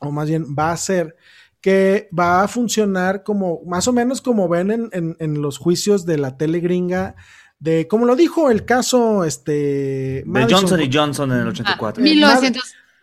o 0.00 0.10
más 0.10 0.28
bien 0.28 0.54
va 0.58 0.72
a 0.72 0.76
ser, 0.76 1.16
que 1.60 2.08
va 2.18 2.42
a 2.42 2.48
funcionar 2.48 3.22
como, 3.22 3.60
más 3.66 3.86
o 3.86 3.92
menos 3.92 4.20
como 4.20 4.48
ven 4.48 4.90
en, 4.92 5.42
los 5.42 5.58
juicios 5.58 6.04
de 6.04 6.18
la 6.18 6.36
tele 6.36 6.60
gringa, 6.60 7.14
de, 7.60 7.86
como 7.86 8.04
lo 8.04 8.16
dijo 8.16 8.50
el 8.50 8.64
caso, 8.64 9.24
este... 9.24 10.24
De 10.26 10.46
Johnson 10.50 10.80
y 10.80 10.90
Johnson 10.92 11.30
en 11.30 11.38
el 11.38 11.48
84. 11.48 12.04
Ah, 12.24 12.40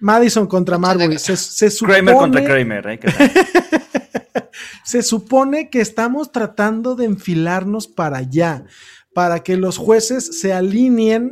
Madison 0.02 0.48
contra 0.48 0.78
Marbury. 0.78 1.18
Se, 1.18 1.70
Kramer 1.86 2.16
contra 2.16 2.44
Kramer. 2.44 2.88
¿eh? 2.88 3.00
se 4.84 5.04
supone 5.04 5.70
que 5.70 5.82
estamos 5.82 6.32
tratando 6.32 6.96
de 6.96 7.06
enfilarnos 7.06 7.88
para 7.88 8.18
allá, 8.18 8.66
para 9.14 9.44
que 9.44 9.58
los 9.58 9.78
jueces 9.78 10.40
se 10.40 10.54
alineen 10.54 11.32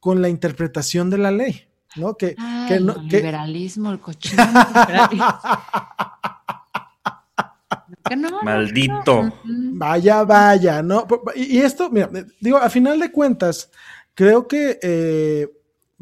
con 0.00 0.22
la 0.22 0.28
interpretación 0.28 1.10
de 1.10 1.18
la 1.18 1.30
ley. 1.30 1.68
¿no? 1.96 2.16
Que, 2.16 2.34
que 2.68 2.80
no, 2.80 2.94
el 2.96 3.08
liberalismo, 3.08 3.92
el 3.92 4.00
cochino. 4.00 4.42
Maldito. 8.42 9.32
Vaya, 9.44 10.24
vaya, 10.24 10.82
¿no? 10.82 11.06
Y 11.34 11.58
esto, 11.58 11.88
mira, 11.90 12.10
digo, 12.40 12.58
a 12.58 12.68
final 12.68 12.98
de 12.98 13.10
cuentas, 13.10 13.70
creo 14.14 14.46
que 14.46 14.78
eh, 14.82 15.48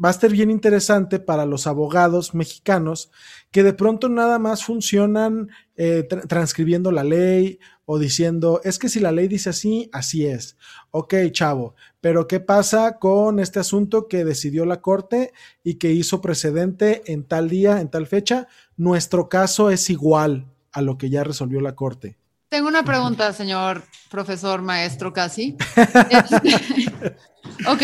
va 0.03 0.09
a 0.09 0.13
ser 0.13 0.31
bien 0.31 0.49
interesante 0.49 1.19
para 1.19 1.45
los 1.45 1.67
abogados 1.67 2.33
mexicanos 2.33 3.11
que 3.51 3.63
de 3.63 3.73
pronto 3.73 4.09
nada 4.09 4.39
más 4.39 4.63
funcionan 4.63 5.49
eh, 5.75 6.07
transcribiendo 6.27 6.91
la 6.91 7.03
ley 7.03 7.59
o 7.85 7.99
diciendo, 7.99 8.61
es 8.63 8.79
que 8.79 8.89
si 8.89 8.99
la 8.99 9.11
ley 9.11 9.27
dice 9.27 9.49
así, 9.49 9.89
así 9.91 10.25
es. 10.25 10.57
Ok, 10.91 11.13
chavo, 11.31 11.75
pero 11.99 12.27
¿qué 12.27 12.39
pasa 12.39 12.97
con 12.99 13.39
este 13.39 13.59
asunto 13.59 14.07
que 14.07 14.23
decidió 14.23 14.65
la 14.65 14.81
Corte 14.81 15.33
y 15.63 15.75
que 15.75 15.91
hizo 15.91 16.21
precedente 16.21 17.03
en 17.11 17.25
tal 17.25 17.49
día, 17.49 17.81
en 17.81 17.89
tal 17.89 18.07
fecha? 18.07 18.47
Nuestro 18.77 19.29
caso 19.29 19.69
es 19.69 19.89
igual 19.89 20.47
a 20.71 20.81
lo 20.81 20.97
que 20.97 21.09
ya 21.09 21.23
resolvió 21.23 21.59
la 21.59 21.75
Corte. 21.75 22.17
Tengo 22.49 22.67
una 22.67 22.83
pregunta, 22.83 23.31
señor 23.33 23.83
profesor, 24.09 24.61
maestro 24.61 25.13
casi. 25.13 25.55
ok, 27.67 27.83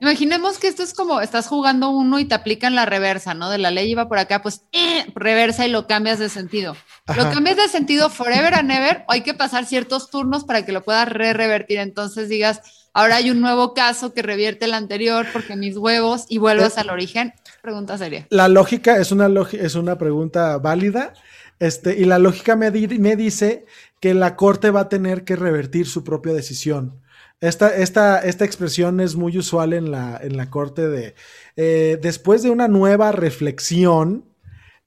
Imaginemos 0.00 0.58
que 0.58 0.66
esto 0.66 0.82
es 0.82 0.94
como 0.94 1.20
estás 1.20 1.46
jugando 1.46 1.90
uno 1.90 2.18
y 2.18 2.24
te 2.24 2.34
aplican 2.34 2.74
la 2.74 2.86
reversa, 2.86 3.34
¿no? 3.34 3.50
De 3.50 3.58
la 3.58 3.70
ley 3.70 3.90
iba 3.90 4.08
por 4.08 4.18
acá, 4.18 4.40
pues 4.40 4.62
eh, 4.72 5.04
reversa 5.14 5.66
y 5.66 5.70
lo 5.70 5.86
cambias 5.86 6.18
de 6.18 6.30
sentido. 6.30 6.74
¿Lo 7.14 7.30
cambias 7.30 7.58
de 7.58 7.68
sentido 7.68 8.08
forever 8.08 8.54
and 8.54 8.70
ever 8.70 9.04
o 9.08 9.12
hay 9.12 9.20
que 9.20 9.34
pasar 9.34 9.66
ciertos 9.66 10.08
turnos 10.08 10.44
para 10.44 10.64
que 10.64 10.72
lo 10.72 10.82
puedas 10.82 11.06
re-revertir? 11.06 11.78
Entonces 11.78 12.30
digas, 12.30 12.62
ahora 12.94 13.16
hay 13.16 13.30
un 13.30 13.42
nuevo 13.42 13.74
caso 13.74 14.14
que 14.14 14.22
revierte 14.22 14.64
el 14.64 14.72
anterior 14.72 15.26
porque 15.34 15.54
mis 15.54 15.76
huevos 15.76 16.24
y 16.30 16.38
vuelves 16.38 16.78
al 16.78 16.88
origen. 16.88 17.34
Pregunta 17.60 17.98
seria. 17.98 18.26
La 18.30 18.48
lógica 18.48 18.96
es 18.96 19.12
una, 19.12 19.28
es 19.52 19.74
una 19.74 19.98
pregunta 19.98 20.56
válida. 20.56 21.12
Este, 21.58 21.94
y 21.98 22.06
la 22.06 22.18
lógica 22.18 22.56
me, 22.56 22.70
me 22.70 23.16
dice 23.16 23.66
que 24.00 24.14
la 24.14 24.34
corte 24.34 24.70
va 24.70 24.80
a 24.80 24.88
tener 24.88 25.24
que 25.24 25.36
revertir 25.36 25.86
su 25.86 26.04
propia 26.04 26.32
decisión. 26.32 27.02
Esta, 27.40 27.74
esta, 27.74 28.18
esta 28.18 28.44
expresión 28.44 29.00
es 29.00 29.16
muy 29.16 29.38
usual 29.38 29.72
en 29.72 29.90
la, 29.90 30.18
en 30.22 30.36
la 30.36 30.50
corte 30.50 30.88
de, 30.88 31.14
eh, 31.56 31.98
después 32.02 32.42
de 32.42 32.50
una 32.50 32.68
nueva 32.68 33.12
reflexión, 33.12 34.26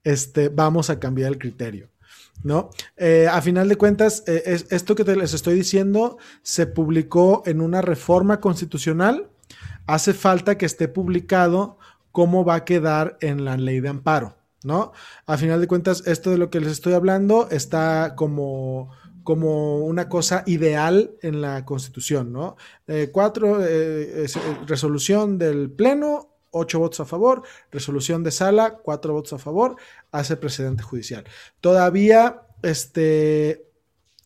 este, 0.03 0.49
vamos 0.49 0.89
a 0.89 0.99
cambiar 0.99 1.31
el 1.31 1.39
criterio. 1.39 1.89
¿No? 2.43 2.71
Eh, 2.97 3.27
a 3.31 3.41
final 3.41 3.69
de 3.69 3.77
cuentas, 3.77 4.23
eh, 4.27 4.43
esto 4.69 4.95
que 4.95 5.05
les 5.05 5.33
estoy 5.33 5.55
diciendo 5.55 6.17
se 6.41 6.67
publicó 6.67 7.41
en 7.45 7.61
una 7.61 7.81
reforma 7.81 8.41
constitucional. 8.41 9.29
Hace 9.87 10.13
falta 10.13 10.57
que 10.57 10.65
esté 10.65 10.89
publicado 10.89 11.77
cómo 12.11 12.43
va 12.43 12.55
a 12.55 12.65
quedar 12.65 13.17
en 13.21 13.45
la 13.45 13.55
ley 13.55 13.79
de 13.79 13.87
amparo, 13.87 14.35
¿no? 14.63 14.91
A 15.25 15.37
final 15.37 15.61
de 15.61 15.67
cuentas, 15.67 16.03
esto 16.05 16.31
de 16.31 16.37
lo 16.37 16.49
que 16.49 16.59
les 16.59 16.73
estoy 16.73 16.93
hablando 16.93 17.47
está 17.49 18.13
como 18.15 18.91
como 19.23 19.77
una 19.77 20.09
cosa 20.09 20.43
ideal 20.45 21.11
en 21.21 21.41
la 21.41 21.65
Constitución, 21.65 22.31
¿no? 22.33 22.57
Eh, 22.87 23.09
cuatro, 23.11 23.63
eh, 23.63 24.25
eh, 24.25 24.27
resolución 24.67 25.37
del 25.37 25.71
Pleno, 25.71 26.29
ocho 26.51 26.79
votos 26.79 26.99
a 26.99 27.05
favor, 27.05 27.43
resolución 27.71 28.23
de 28.23 28.31
sala, 28.31 28.77
cuatro 28.83 29.13
votos 29.13 29.33
a 29.33 29.37
favor, 29.37 29.75
hace 30.11 30.37
precedente 30.37 30.83
judicial. 30.83 31.23
Todavía, 31.61 32.41
este, 32.61 33.65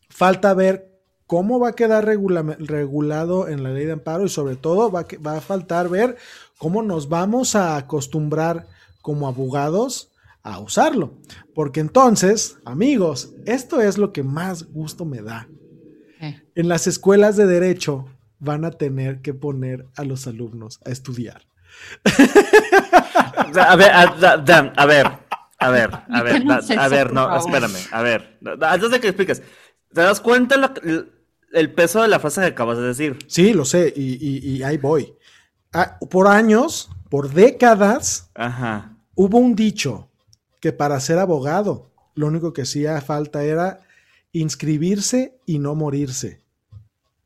falta 0.08 0.52
ver 0.54 0.90
cómo 1.26 1.58
va 1.60 1.70
a 1.70 1.74
quedar 1.74 2.04
regulado 2.06 3.48
en 3.48 3.62
la 3.62 3.70
ley 3.70 3.86
de 3.86 3.92
amparo 3.92 4.24
y 4.24 4.28
sobre 4.28 4.56
todo 4.56 4.90
va, 4.90 5.06
va 5.24 5.36
a 5.36 5.40
faltar 5.40 5.88
ver 5.88 6.16
cómo 6.58 6.82
nos 6.82 7.08
vamos 7.08 7.54
a 7.54 7.76
acostumbrar 7.76 8.66
como 9.02 9.28
abogados 9.28 10.10
a 10.42 10.58
usarlo. 10.60 11.14
Porque 11.54 11.80
entonces, 11.80 12.58
amigos, 12.64 13.34
esto 13.46 13.80
es 13.80 13.98
lo 13.98 14.12
que 14.12 14.22
más 14.22 14.64
gusto 14.64 15.04
me 15.04 15.22
da. 15.22 15.48
En 16.54 16.68
las 16.68 16.86
escuelas 16.88 17.36
de 17.36 17.46
derecho 17.46 18.06
van 18.40 18.64
a 18.64 18.72
tener 18.72 19.20
que 19.20 19.34
poner 19.34 19.86
a 19.96 20.04
los 20.04 20.26
alumnos 20.26 20.80
a 20.84 20.90
estudiar. 20.90 21.42
a 23.54 23.76
ver, 23.76 23.90
a, 23.92 24.06
ver, 24.14 24.72
a 24.76 24.86
ver, 24.86 25.06
a 25.58 25.70
ver, 25.70 25.90
a 26.08 26.88
ver, 26.88 27.12
no, 27.12 27.36
espérame, 27.36 27.78
a 27.92 28.02
ver, 28.02 28.38
antes 28.62 28.90
de 28.90 29.00
que 29.00 29.08
expliques, 29.08 29.42
¿te 29.92 30.00
das 30.00 30.20
cuenta 30.20 30.74
el 31.52 31.72
peso 31.72 32.02
de 32.02 32.08
la 32.08 32.18
frase 32.18 32.40
que 32.40 32.46
acabas 32.48 32.78
de 32.78 32.84
decir? 32.84 33.18
Sí, 33.28 33.52
lo 33.52 33.64
sé, 33.64 33.92
y, 33.94 34.62
ahí 34.62 34.76
voy. 34.76 35.14
Ah, 35.72 35.98
por 36.10 36.26
años, 36.28 36.90
por 37.10 37.30
décadas, 37.30 38.30
hubo 39.14 39.38
un 39.38 39.54
dicho 39.54 40.07
que 40.60 40.72
para 40.72 40.98
ser 41.00 41.18
abogado 41.18 41.90
lo 42.14 42.26
único 42.26 42.52
que 42.52 42.62
hacía 42.62 43.00
falta 43.00 43.44
era 43.44 43.80
inscribirse 44.32 45.38
y 45.46 45.58
no 45.58 45.74
morirse. 45.74 46.42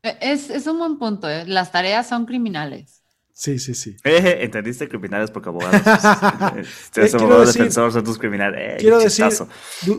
E, 0.03 0.17
es, 0.21 0.67
un 0.67 0.79
buen 0.79 0.99
punto, 0.99 1.29
¿eh? 1.31 1.45
las 1.47 1.73
tareas 1.73 2.09
son 2.09 2.27
criminales. 2.27 3.03
Sí, 3.35 3.59
sí, 3.59 3.75
sí. 3.75 3.97
Eh, 4.05 4.39
entendiste 4.43 4.89
criminales 4.89 5.31
porque 5.31 5.49
abogados. 5.49 5.81
Pues, 6.93 7.15
eh, 7.15 7.17
abogado 7.17 7.47
defensor, 7.47 7.91
son 7.93 8.05
tus 8.05 8.19
criminales. 8.19 8.75
Eh, 8.75 8.77
quiero 8.79 8.99
decir, 8.99 9.27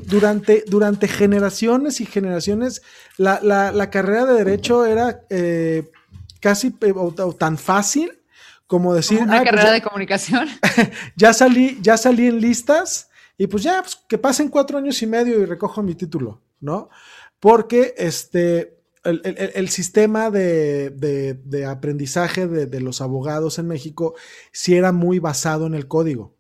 durante, 0.05 0.63
durante 0.67 1.07
generaciones 1.07 1.99
y 1.99 2.05
generaciones, 2.05 2.83
la, 3.17 3.39
la, 3.41 3.89
carrera 3.89 4.25
de 4.25 4.35
Derecho 4.35 4.85
era 4.85 5.21
casi 6.39 6.75
tan 7.39 7.57
fácil 7.57 8.19
como 8.67 8.93
decir. 8.93 9.19
Una 9.19 9.39
pues 9.39 9.49
carrera 9.49 9.71
de 9.71 9.81
comunicación. 9.81 10.47
ya 11.15 11.33
salí, 11.33 11.79
ya 11.81 11.97
salí 11.97 12.27
en 12.27 12.39
listas 12.39 13.09
y 13.37 13.47
pues 13.47 13.63
ya, 13.63 13.81
pues, 13.81 13.95
que 14.07 14.17
pasen 14.17 14.49
cuatro 14.49 14.77
años 14.77 15.01
y 15.01 15.07
medio 15.07 15.39
y 15.39 15.45
recojo 15.45 15.81
mi 15.81 15.95
título, 15.95 16.41
¿no? 16.59 16.89
Porque 17.39 17.93
este, 17.97 18.77
el, 19.03 19.69
sistema 19.69 20.29
de, 20.29 21.65
aprendizaje 21.67 22.47
de, 22.47 22.67
de, 22.67 22.79
los 22.79 23.01
abogados 23.01 23.59
en 23.59 23.67
México 23.67 24.15
sí 24.51 24.75
era 24.75 24.91
muy 24.91 25.19
basado 25.19 25.65
en 25.65 25.73
el 25.73 25.87
código. 25.87 26.35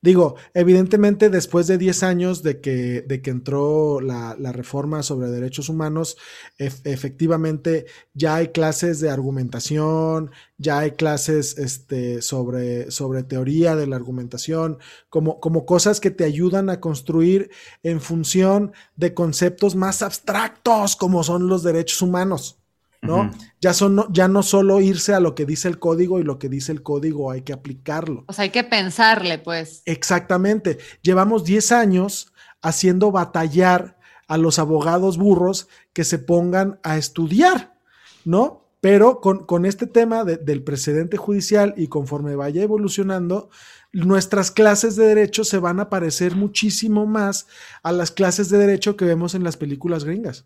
Digo, 0.00 0.36
evidentemente 0.54 1.28
después 1.28 1.66
de 1.66 1.76
10 1.76 2.04
años 2.04 2.44
de 2.44 2.60
que, 2.60 3.02
de 3.02 3.20
que 3.20 3.30
entró 3.30 4.00
la, 4.00 4.36
reforma 4.52 5.02
sobre 5.02 5.28
derechos 5.28 5.68
humanos, 5.68 6.16
efectivamente 6.56 7.86
ya 8.14 8.36
hay 8.36 8.48
clases 8.48 9.00
de 9.00 9.10
argumentación, 9.10 10.30
ya 10.56 10.78
hay 10.78 10.92
clases 10.92 11.58
este, 11.58 12.22
sobre, 12.22 12.92
sobre 12.92 13.24
teoría 13.24 13.74
de 13.74 13.88
la 13.88 13.96
argumentación, 13.96 14.78
como, 15.08 15.40
como 15.40 15.66
cosas 15.66 15.98
que 15.98 16.12
te 16.12 16.24
ayudan 16.24 16.70
a 16.70 16.78
construir 16.80 17.50
en 17.82 18.00
función 18.00 18.72
de 18.94 19.14
conceptos 19.14 19.74
más 19.74 20.02
abstractos 20.02 20.94
como 20.94 21.24
son 21.24 21.48
los 21.48 21.64
derechos 21.64 22.02
humanos. 22.02 22.58
¿No? 23.02 23.30
ya, 23.60 23.72
son, 23.72 24.04
ya 24.12 24.28
no 24.28 24.42
solo 24.42 24.80
irse 24.80 25.14
a 25.14 25.20
lo 25.20 25.34
que 25.34 25.46
dice 25.46 25.68
el 25.68 25.78
código 25.78 26.18
y 26.18 26.24
lo 26.24 26.38
que 26.38 26.48
dice 26.48 26.72
el 26.72 26.82
código 26.82 27.30
hay 27.30 27.42
que 27.42 27.52
aplicarlo. 27.52 28.24
O 28.26 28.32
sea, 28.32 28.44
hay 28.44 28.50
que 28.50 28.64
pensarle, 28.64 29.38
pues. 29.38 29.82
Exactamente. 29.84 30.78
Llevamos 31.02 31.44
10 31.44 31.72
años 31.72 32.32
haciendo 32.60 33.12
batallar 33.12 33.98
a 34.26 34.36
los 34.36 34.58
abogados 34.58 35.16
burros 35.16 35.68
que 35.92 36.04
se 36.04 36.18
pongan 36.18 36.78
a 36.82 36.98
estudiar, 36.98 37.78
¿no? 38.24 38.68
Pero 38.80 39.20
con, 39.20 39.66
este 39.66 39.88
tema 39.88 40.22
del 40.24 40.62
precedente 40.62 41.16
judicial 41.16 41.74
y 41.76 41.88
conforme 41.88 42.36
vaya 42.36 42.62
evolucionando, 42.62 43.50
nuestras 43.92 44.52
clases 44.52 44.94
de 44.94 45.06
derecho 45.06 45.42
se 45.42 45.58
van 45.58 45.80
a 45.80 45.90
parecer 45.90 46.36
muchísimo 46.36 47.04
más 47.04 47.48
a 47.82 47.90
las 47.90 48.12
clases 48.12 48.50
de 48.50 48.58
derecho 48.58 48.96
que 48.96 49.04
vemos 49.04 49.34
en 49.34 49.42
las 49.42 49.56
películas 49.56 50.04
gringas. 50.04 50.44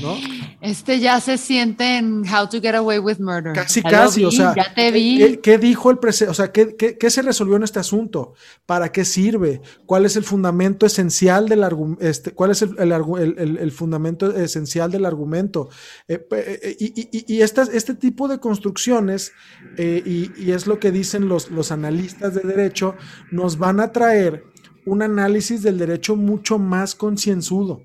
¿No? 0.00 0.16
Este 0.60 1.00
ya 1.00 1.20
se 1.20 1.38
siente 1.38 1.98
en 1.98 2.22
How 2.26 2.48
to 2.48 2.60
Get 2.60 2.74
Away 2.74 2.98
with 2.98 3.18
Murder. 3.18 3.52
Casi, 3.52 3.82
casi, 3.82 4.24
o 4.24 4.30
sea, 4.30 4.54
ya 4.54 4.72
te 4.74 4.90
vi. 4.90 5.18
¿qué, 5.18 5.40
qué 5.40 5.58
dijo 5.58 5.90
el 5.90 5.98
presidente? 5.98 6.30
O 6.30 6.34
sea, 6.34 6.52
¿qué, 6.52 6.76
¿qué, 6.76 7.10
se 7.10 7.20
resolvió 7.20 7.56
en 7.56 7.64
este 7.64 7.80
asunto? 7.80 8.34
¿Para 8.64 8.90
qué 8.90 9.04
sirve? 9.04 9.60
¿Cuál 9.86 10.06
es 10.06 10.16
el 10.16 10.24
fundamento 10.24 10.86
esencial 10.86 11.48
del 11.48 11.64
argumento? 11.64 12.04
Este, 12.04 12.32
¿Cuál 12.32 12.52
es 12.52 12.62
el, 12.62 12.78
el, 12.78 13.58
el, 13.58 13.72
fundamento 13.72 14.34
esencial 14.34 14.90
del 14.90 15.04
argumento? 15.04 15.68
Eh, 16.08 16.26
eh, 16.30 16.76
y, 16.78 17.00
y, 17.00 17.34
y 17.34 17.42
este 17.42 17.94
tipo 17.94 18.28
de 18.28 18.38
construcciones, 18.38 19.32
eh, 19.76 20.02
y, 20.06 20.52
es 20.52 20.66
lo 20.66 20.78
que 20.78 20.92
dicen 20.92 21.28
los, 21.28 21.50
los 21.50 21.72
analistas 21.72 22.34
de 22.34 22.42
derecho, 22.42 22.94
nos 23.30 23.58
van 23.58 23.80
a 23.80 23.90
traer 23.90 24.44
un 24.86 25.02
análisis 25.02 25.62
del 25.62 25.78
derecho 25.78 26.14
mucho 26.14 26.58
más 26.58 26.94
concienzudo 26.94 27.82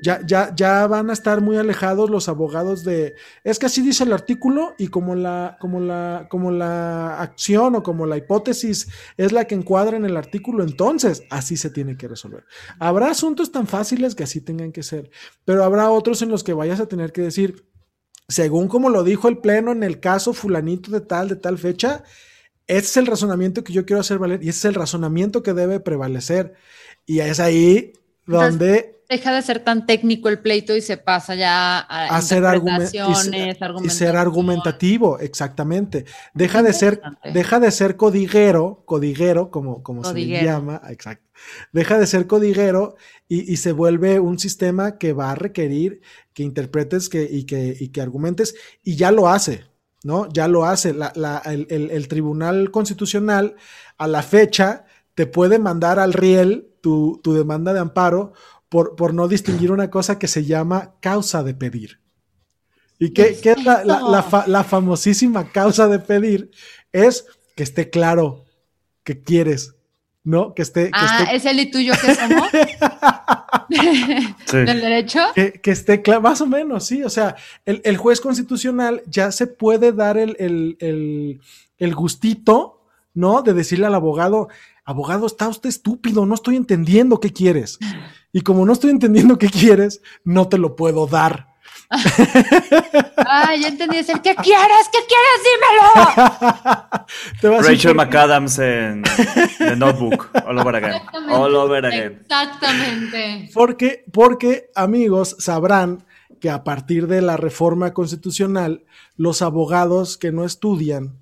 ya, 0.00 0.20
ya, 0.24 0.54
ya 0.54 0.86
van 0.86 1.10
a 1.10 1.12
estar 1.12 1.40
muy 1.40 1.56
alejados 1.56 2.10
los 2.10 2.28
abogados 2.28 2.84
de. 2.84 3.14
Es 3.44 3.58
que 3.58 3.66
así 3.66 3.82
dice 3.82 4.04
el 4.04 4.12
artículo, 4.12 4.74
y 4.78 4.88
como 4.88 5.14
la, 5.14 5.56
como 5.60 5.80
la, 5.80 6.26
como 6.30 6.50
la 6.50 7.20
acción 7.20 7.74
o 7.74 7.82
como 7.82 8.06
la 8.06 8.16
hipótesis 8.16 8.88
es 9.16 9.32
la 9.32 9.46
que 9.46 9.54
encuadra 9.54 9.96
en 9.96 10.04
el 10.04 10.16
artículo, 10.16 10.64
entonces 10.64 11.22
así 11.30 11.56
se 11.56 11.70
tiene 11.70 11.96
que 11.96 12.08
resolver. 12.08 12.44
Habrá 12.78 13.10
asuntos 13.10 13.52
tan 13.52 13.66
fáciles 13.66 14.14
que 14.14 14.24
así 14.24 14.40
tengan 14.40 14.72
que 14.72 14.82
ser, 14.82 15.10
pero 15.44 15.64
habrá 15.64 15.90
otros 15.90 16.22
en 16.22 16.30
los 16.30 16.44
que 16.44 16.54
vayas 16.54 16.80
a 16.80 16.86
tener 16.86 17.12
que 17.12 17.22
decir, 17.22 17.66
según 18.28 18.68
como 18.68 18.88
lo 18.88 19.04
dijo 19.04 19.28
el 19.28 19.38
Pleno 19.38 19.72
en 19.72 19.82
el 19.82 20.00
caso 20.00 20.32
fulanito 20.32 20.90
de 20.90 21.00
tal, 21.00 21.28
de 21.28 21.36
tal 21.36 21.58
fecha, 21.58 22.04
ese 22.66 22.86
es 22.86 22.96
el 22.98 23.06
razonamiento 23.06 23.64
que 23.64 23.72
yo 23.72 23.84
quiero 23.84 24.00
hacer 24.00 24.18
valer 24.18 24.44
y 24.44 24.48
ese 24.48 24.58
es 24.58 24.64
el 24.66 24.74
razonamiento 24.74 25.42
que 25.42 25.54
debe 25.54 25.80
prevalecer. 25.80 26.54
Y 27.04 27.18
es 27.18 27.40
ahí 27.40 27.92
donde 28.26 28.99
deja 29.10 29.32
de 29.32 29.42
ser 29.42 29.58
tan 29.64 29.86
técnico 29.86 30.28
el 30.28 30.38
pleito 30.38 30.76
y 30.76 30.80
se 30.80 30.96
pasa 30.96 31.34
ya 31.34 31.80
a, 31.80 32.16
a 32.16 32.22
ser 32.22 32.44
y, 33.82 33.90
ser 33.90 34.16
argumentativo, 34.16 35.18
exactamente. 35.18 36.04
Deja 36.32 36.62
de 36.62 36.72
ser, 36.72 37.02
deja 37.34 37.58
de 37.58 37.72
ser 37.72 37.96
codiguero, 37.96 38.84
codiguero, 38.86 39.50
como, 39.50 39.82
como 39.82 40.04
se 40.04 40.14
le 40.14 40.44
llama, 40.44 40.80
exacto. 40.88 41.28
Deja 41.72 41.98
de 41.98 42.06
ser 42.06 42.28
codiguero 42.28 42.94
y, 43.26 43.56
se 43.56 43.72
vuelve 43.72 44.20
un 44.20 44.38
sistema 44.38 44.96
que 44.96 45.12
va 45.12 45.32
a 45.32 45.34
requerir 45.34 46.02
que 46.32 46.44
interpretes 46.44 47.08
que, 47.08 47.24
y, 47.24 47.46
que, 47.46 47.76
y 47.78 47.88
que 47.88 48.00
argumentes, 48.00 48.54
y 48.84 48.94
ya 48.94 49.10
lo 49.10 49.28
hace, 49.28 49.64
¿no? 50.04 50.28
Ya 50.28 50.46
lo 50.46 50.66
hace. 50.66 50.94
el, 51.46 52.08
Tribunal 52.08 52.70
Constitucional 52.70 53.56
a 53.98 54.06
la 54.06 54.22
fecha 54.22 54.84
te 55.16 55.26
puede 55.26 55.58
mandar 55.58 55.98
al 55.98 56.12
riel 56.12 56.68
tu, 56.80 57.20
tu 57.24 57.34
demanda 57.34 57.72
de 57.72 57.80
amparo 57.80 58.34
por, 58.70 59.12
no 59.12 59.26
distinguir 59.26 59.72
una 59.72 59.90
cosa 59.90 60.18
que 60.18 60.28
se 60.28 60.44
llama 60.44 60.94
causa 61.00 61.42
de 61.42 61.54
pedir. 61.54 62.00
¿Y 63.00 63.10
qué, 63.10 63.36
es 63.42 63.64
la, 63.64 64.62
famosísima 64.62 65.50
causa 65.50 65.88
de 65.88 65.98
pedir? 65.98 66.52
Es 66.92 67.26
que 67.56 67.64
esté 67.64 67.90
claro 67.90 68.44
que 69.02 69.22
quieres, 69.22 69.74
¿no? 70.22 70.54
Que 70.54 70.62
esté. 70.62 70.90
ah, 70.92 71.26
¿es 71.32 71.44
él 71.46 71.58
y 71.60 71.70
tú 71.70 71.80
yo 71.80 71.94
que 71.94 72.14
somos? 72.14 72.48
¿Del 74.52 74.80
derecho? 74.80 75.20
Que, 75.34 75.60
esté 75.64 76.00
claro, 76.02 76.20
más 76.20 76.40
o 76.40 76.46
menos, 76.46 76.86
sí. 76.86 77.02
O 77.02 77.10
sea, 77.10 77.34
el, 77.64 77.96
juez 77.96 78.20
constitucional 78.20 79.02
ya 79.06 79.32
se 79.32 79.48
puede 79.48 79.92
dar 79.92 80.16
el, 80.16 80.36
el, 80.38 81.40
el 81.78 81.94
gustito, 81.94 82.84
¿no? 83.14 83.42
De 83.42 83.52
decirle 83.52 83.86
al 83.86 83.94
abogado, 83.94 84.48
abogado, 84.90 85.26
está 85.26 85.48
usted 85.48 85.68
estúpido, 85.68 86.26
no 86.26 86.34
estoy 86.34 86.56
entendiendo 86.56 87.20
qué 87.20 87.32
quieres. 87.32 87.78
Y 88.32 88.42
como 88.42 88.64
no 88.64 88.72
estoy 88.72 88.90
entendiendo 88.90 89.38
qué 89.38 89.48
quieres, 89.48 90.02
no 90.24 90.48
te 90.48 90.58
lo 90.58 90.76
puedo 90.76 91.06
dar. 91.06 91.48
ah, 91.90 93.54
ya 93.60 93.68
entendí. 93.68 93.96
Es 93.96 94.08
el 94.08 94.20
¿qué 94.20 94.34
quieres? 94.36 94.88
¿Qué 94.92 94.98
quieres? 95.08 95.40
Dímelo. 97.42 97.62
Rachel 97.68 97.94
McAdams 97.96 98.58
en 98.60 99.02
The 99.58 99.74
Notebook. 99.76 100.30
All 100.46 100.58
over 100.58 100.76
again. 100.76 101.02
All 101.28 101.56
over 101.56 101.84
again. 101.86 102.20
Exactamente. 102.22 103.50
Porque, 103.52 104.04
porque, 104.12 104.70
amigos, 104.76 105.34
sabrán 105.40 106.04
que 106.40 106.50
a 106.50 106.62
partir 106.62 107.08
de 107.08 107.22
la 107.22 107.36
reforma 107.36 107.92
constitucional, 107.92 108.84
los 109.16 109.42
abogados 109.42 110.16
que 110.16 110.30
no 110.30 110.44
estudian 110.44 111.18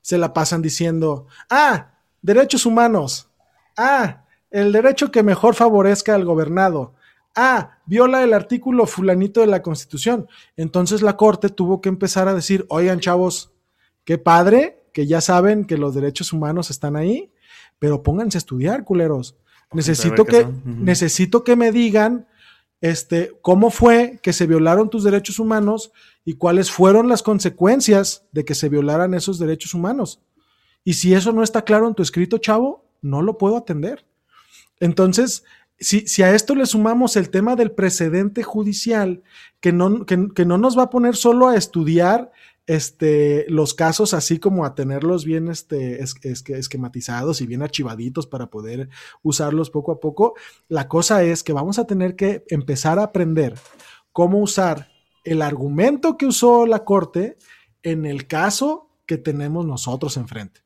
se 0.00 0.18
la 0.18 0.32
pasan 0.32 0.62
diciendo, 0.62 1.26
ah, 1.50 1.91
derechos 2.22 2.64
humanos. 2.64 3.28
Ah, 3.76 4.24
el 4.50 4.72
derecho 4.72 5.10
que 5.10 5.22
mejor 5.22 5.54
favorezca 5.54 6.14
al 6.14 6.24
gobernado. 6.24 6.94
Ah, 7.34 7.78
viola 7.86 8.22
el 8.22 8.34
artículo 8.34 8.86
fulanito 8.86 9.40
de 9.40 9.46
la 9.46 9.62
Constitución. 9.62 10.28
Entonces 10.56 11.02
la 11.02 11.16
Corte 11.16 11.48
tuvo 11.48 11.80
que 11.80 11.88
empezar 11.88 12.28
a 12.28 12.34
decir, 12.34 12.66
oigan 12.68 13.00
chavos, 13.00 13.52
qué 14.04 14.18
padre 14.18 14.84
que 14.92 15.06
ya 15.06 15.20
saben 15.20 15.64
que 15.64 15.78
los 15.78 15.94
derechos 15.94 16.32
humanos 16.32 16.70
están 16.70 16.96
ahí, 16.96 17.32
pero 17.78 18.02
pónganse 18.02 18.36
a 18.36 18.40
estudiar, 18.40 18.84
culeros. 18.84 19.36
Necesito 19.72 20.26
que, 20.26 20.46
necesito 20.66 21.44
que 21.44 21.56
me 21.56 21.72
digan 21.72 22.26
este, 22.82 23.32
cómo 23.40 23.70
fue 23.70 24.18
que 24.22 24.34
se 24.34 24.46
violaron 24.46 24.90
tus 24.90 25.02
derechos 25.02 25.38
humanos 25.38 25.92
y 26.24 26.34
cuáles 26.34 26.70
fueron 26.70 27.08
las 27.08 27.22
consecuencias 27.22 28.26
de 28.32 28.44
que 28.44 28.54
se 28.54 28.68
violaran 28.68 29.14
esos 29.14 29.38
derechos 29.38 29.72
humanos. 29.72 30.20
Y 30.84 30.94
si 30.94 31.14
eso 31.14 31.32
no 31.32 31.42
está 31.42 31.62
claro 31.62 31.88
en 31.88 31.94
tu 31.94 32.02
escrito, 32.02 32.38
chavo, 32.38 32.84
no 33.00 33.22
lo 33.22 33.38
puedo 33.38 33.56
atender. 33.56 34.04
Entonces, 34.80 35.44
si, 35.78 36.22
a 36.22 36.34
esto 36.34 36.54
le 36.54 36.66
sumamos 36.66 37.16
el 37.16 37.30
tema 37.30 37.56
del 37.56 37.72
precedente 37.72 38.42
judicial, 38.42 39.22
que 39.60 39.72
no, 39.72 40.06
que, 40.06 40.44
no 40.44 40.58
nos 40.58 40.78
va 40.78 40.84
a 40.84 40.90
poner 40.90 41.16
solo 41.16 41.48
a 41.48 41.56
estudiar 41.56 42.30
este, 42.66 43.44
los 43.48 43.74
casos 43.74 44.14
así 44.14 44.38
como 44.38 44.64
a 44.64 44.76
tenerlos 44.76 45.24
bien 45.24 45.48
este, 45.48 46.00
esquematizados 46.00 47.40
y 47.40 47.46
bien 47.46 47.62
archivaditos 47.62 48.28
para 48.28 48.46
poder 48.46 48.88
usarlos 49.22 49.70
poco 49.70 49.92
a 49.92 50.00
poco, 50.00 50.34
la 50.68 50.88
cosa 50.88 51.24
es 51.24 51.42
que 51.42 51.52
vamos 51.52 51.78
a 51.78 51.86
tener 51.86 52.14
que 52.14 52.44
empezar 52.48 52.98
a 52.98 53.04
aprender 53.04 53.54
cómo 54.12 54.38
usar 54.38 54.88
el 55.24 55.42
argumento 55.42 56.16
que 56.16 56.26
usó 56.26 56.66
la 56.66 56.84
Corte 56.84 57.36
en 57.82 58.06
el 58.06 58.26
caso 58.26 58.90
que 59.06 59.18
tenemos 59.18 59.66
nosotros 59.66 60.16
enfrente. 60.16 60.61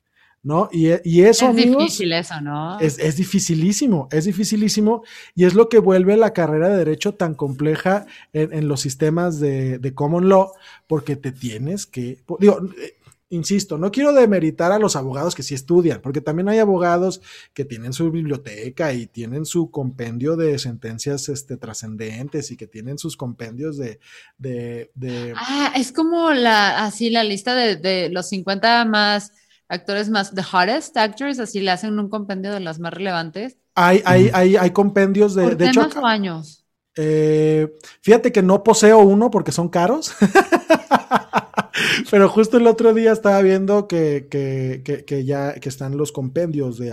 ¿No? 0.47 0.69
Y, 0.71 0.91
y 1.03 1.23
eso, 1.23 1.51
es 1.51 1.57
difícil 1.57 2.13
eso, 2.13 2.41
¿no? 2.41 2.79
Es, 2.79 3.01
es, 3.01 3.17
dificilísimo, 3.17 4.09
es 4.13 4.27
dificilísimo 4.27 5.03
y 5.35 5.45
es 5.45 5.55
lo 5.55 5.69
que 5.69 5.81
vuelve 5.81 6.17
la 6.17 6.33
carrera 6.33 6.69
de 6.69 6.77
derecho 6.77 7.15
tan 7.15 7.35
compleja 7.35 8.07
en, 8.33 8.69
los 8.69 8.81
sistemas 8.81 9.41
de, 9.41 9.81
de, 9.81 9.93
common 9.93 10.29
law, 10.29 10.53
porque 10.87 11.17
te 11.17 11.33
tienes 11.33 11.85
que, 11.85 12.19
digo, 12.39 12.61
eh, 12.81 12.95
insisto, 13.29 13.77
no 13.77 13.91
quiero 13.91 14.13
demeritar 14.13 14.71
a 14.71 14.79
los 14.79 14.95
abogados 14.95 15.35
que 15.35 15.43
sí 15.43 15.53
estudian, 15.53 16.01
porque 16.01 16.21
también 16.21 16.49
hay 16.49 16.61
abogados 16.61 17.23
que 17.53 17.65
tienen 17.65 17.93
su 17.93 18.13
biblioteca 18.13 18.93
y 18.93 19.09
tienen 19.09 19.47
su 19.47 19.73
compendio 19.73 20.37
de 20.37 20.61
sentencias 20.61 21.29
este, 21.29 21.57
trascendentes 21.57 22.53
y 22.53 22.57
que 22.57 22.69
tienen 22.69 22.99
sus 22.99 23.17
compendios 23.17 23.79
de, 23.79 23.99
de, 24.39 24.93
de... 24.95 25.35
Ah, 25.37 25.73
es 25.75 25.91
como 25.91 26.31
la, 26.31 26.85
así 26.85 27.11
la 27.11 27.25
lista 27.25 27.57
de, 27.57 27.75
de 27.75 28.11
los 28.11 28.29
50 28.29 28.85
más 28.85 29.33
actores 29.69 30.11
más, 30.11 30.35
the 30.35 30.43
hottest 30.43 30.97
actors, 30.97 31.39
así 31.39 31.61
le 31.61 31.71
hacen 31.71 31.99
un 31.99 32.09
compendio 32.09 32.53
de 32.53 32.61
las 32.61 32.79
más 32.79 32.93
relevantes. 32.93 33.57
Hay, 33.75 34.03
hay, 34.05 34.31
hay, 34.33 34.57
hay 34.57 34.71
compendios 34.71 35.35
de, 35.35 35.43
¿Por 35.45 35.57
de 35.57 35.67
hecho. 35.69 35.89
o 36.01 36.07
años? 36.07 36.65
Eh, 36.97 37.77
fíjate 38.01 38.33
que 38.33 38.43
no 38.43 38.65
poseo 38.65 38.99
uno 39.01 39.31
porque 39.31 39.53
son 39.53 39.69
caros. 39.69 40.15
Pero 42.11 42.29
justo 42.29 42.57
el 42.57 42.67
otro 42.67 42.95
día 42.95 43.13
estaba 43.13 43.41
viendo 43.43 43.87
que, 43.87 44.29
que, 44.31 45.05
que, 45.05 45.25
ya 45.25 45.55
que 45.55 45.69
están 45.69 45.97
los 45.99 46.11
compendios 46.11 46.79
de, 46.79 46.91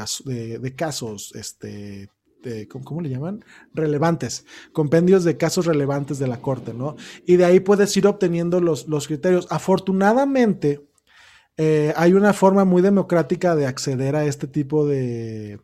de, 0.60 0.76
casos, 0.76 1.32
este, 1.36 2.10
de, 2.44 2.68
¿cómo, 2.68 3.00
le 3.00 3.10
llaman? 3.10 3.46
Relevantes, 3.74 4.46
compendios 4.74 5.24
de 5.24 5.38
casos 5.38 5.66
relevantes 5.66 6.20
de 6.20 6.28
la 6.28 6.42
corte, 6.42 6.74
¿no? 6.74 6.98
Y 7.26 7.38
de 7.38 7.46
ahí 7.46 7.62
puedes 7.62 7.96
ir 7.96 8.08
obteniendo 8.08 8.60
los, 8.60 8.88
los 8.90 9.08
criterios. 9.08 9.48
Afortunadamente, 9.50 10.82
eh, 11.58 11.94
hay 11.96 12.14
una 12.14 12.34
forma 12.34 12.66
muy 12.66 12.82
democrática 12.82 13.56
de 13.56 13.68
acceder 13.68 14.16
a 14.16 14.26
este 14.26 14.48
tipo 14.48 14.88
de, 14.88 15.60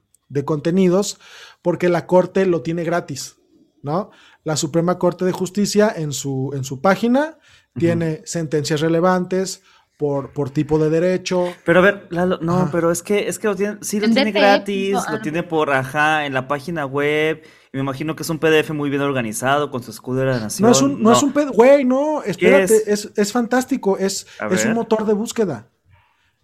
contenidos 0.45 1.19
porque 1.61 1.89
la 1.89 2.05
Corte 2.05 2.45
lo 2.45 2.61
tiene 2.61 2.83
gratis, 2.83 3.37
¿no? 3.81 4.11
La 4.43 4.55
Suprema 4.55 4.99
Corte 4.99 5.25
de 5.25 5.31
Justicia 5.31 5.91
en 5.95 6.13
su, 6.13 6.51
en 6.53 6.63
su 6.63 6.81
página 6.81 7.37
tiene 7.75 8.21
sentencias 8.25 8.81
relevantes, 8.81 9.63
por, 9.99 10.31
por, 10.31 10.49
tipo 10.49 10.79
de 10.79 10.89
derecho. 10.89 11.53
Pero 11.65 11.79
a 11.79 11.81
ver, 11.81 12.07
no, 12.39 12.69
pero 12.71 12.89
es 12.89 13.03
que, 13.03 13.27
es 13.27 13.37
que 13.37 13.49
lo 13.49 13.55
tiene, 13.57 13.79
sí 13.81 13.99
lo 13.99 14.09
tiene 14.09 14.31
gratis, 14.31 14.93
lo 14.93 15.17
ah. 15.17 15.21
tiene 15.21 15.43
por 15.43 15.71
ajá, 15.71 16.25
en 16.25 16.33
la 16.33 16.47
página 16.47 16.85
web. 16.85 17.43
Y 17.73 17.77
me 17.77 17.81
imagino 17.81 18.15
que 18.15 18.23
es 18.23 18.29
un 18.29 18.39
PDF 18.39 18.71
muy 18.71 18.89
bien 18.89 19.01
organizado 19.01 19.69
con 19.69 19.83
su 19.83 19.91
escudo 19.91 20.21
de 20.21 20.27
la 20.27 20.39
nación. 20.39 20.67
No 20.67 20.71
es 20.71 20.81
un, 20.81 21.03
no, 21.03 21.11
es 21.11 21.21
un 21.21 21.33
PDF, 21.33 21.51
güey, 21.51 21.83
no, 21.83 22.23
espérate, 22.23 22.81
es? 22.87 23.11
es? 23.13 23.31
fantástico, 23.33 23.97
es, 23.97 24.25
es 24.49 24.65
un 24.65 24.73
motor 24.73 25.05
de 25.05 25.11
búsqueda. 25.11 25.67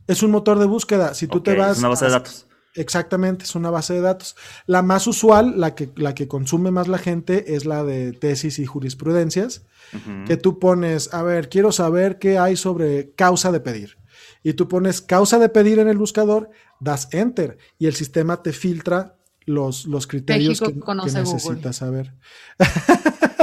Es 0.08 0.24
un 0.24 0.32
motor 0.32 0.60
de 0.60 0.66
búsqueda. 0.66 1.14
Si 1.14 1.28
tú 1.28 1.42
te 1.42 1.56
vas. 1.56 1.74
Es 1.74 1.80
una 1.80 1.90
base 1.90 2.06
de 2.06 2.12
datos. 2.12 2.46
Exactamente, 2.76 3.46
es 3.46 3.56
una 3.56 3.70
base 3.70 3.94
de 3.94 4.02
datos. 4.02 4.36
La 4.66 4.82
más 4.82 5.08
usual, 5.08 5.60
la 5.60 5.76
que, 5.76 5.92
la 5.96 6.14
que 6.14 6.28
consume 6.28 6.72
más 6.72 6.90
la 6.90 6.98
gente, 6.98 7.56
es 7.56 7.66
la 7.66 7.86
de 7.86 8.12
tesis 8.12 8.60
y 8.60 8.66
jurisprudencias, 8.66 9.64
que 10.26 10.36
tú 10.36 10.60
pones, 10.60 11.14
a 11.14 11.24
ver, 11.24 11.48
quiero 11.48 11.72
saber 11.72 12.20
qué 12.20 12.38
hay 12.38 12.58
sobre 12.58 13.14
causa 13.14 13.54
de 13.54 13.62
pedir. 13.62 13.98
Y 14.44 14.54
tú 14.54 14.68
pones 14.68 15.02
causa 15.02 15.40
de 15.40 15.48
pedir 15.48 15.80
en 15.80 15.88
el 15.88 15.98
buscador, 15.98 16.50
das 16.80 17.08
enter 17.14 17.58
y 17.80 17.88
el 17.88 17.96
sistema 17.96 18.44
te 18.44 18.52
filtra 18.52 19.16
los, 19.46 19.86
los 19.86 20.06
criterios 20.08 20.60
que, 20.60 20.76
necesitas 21.06 21.78
saber. 21.78 22.14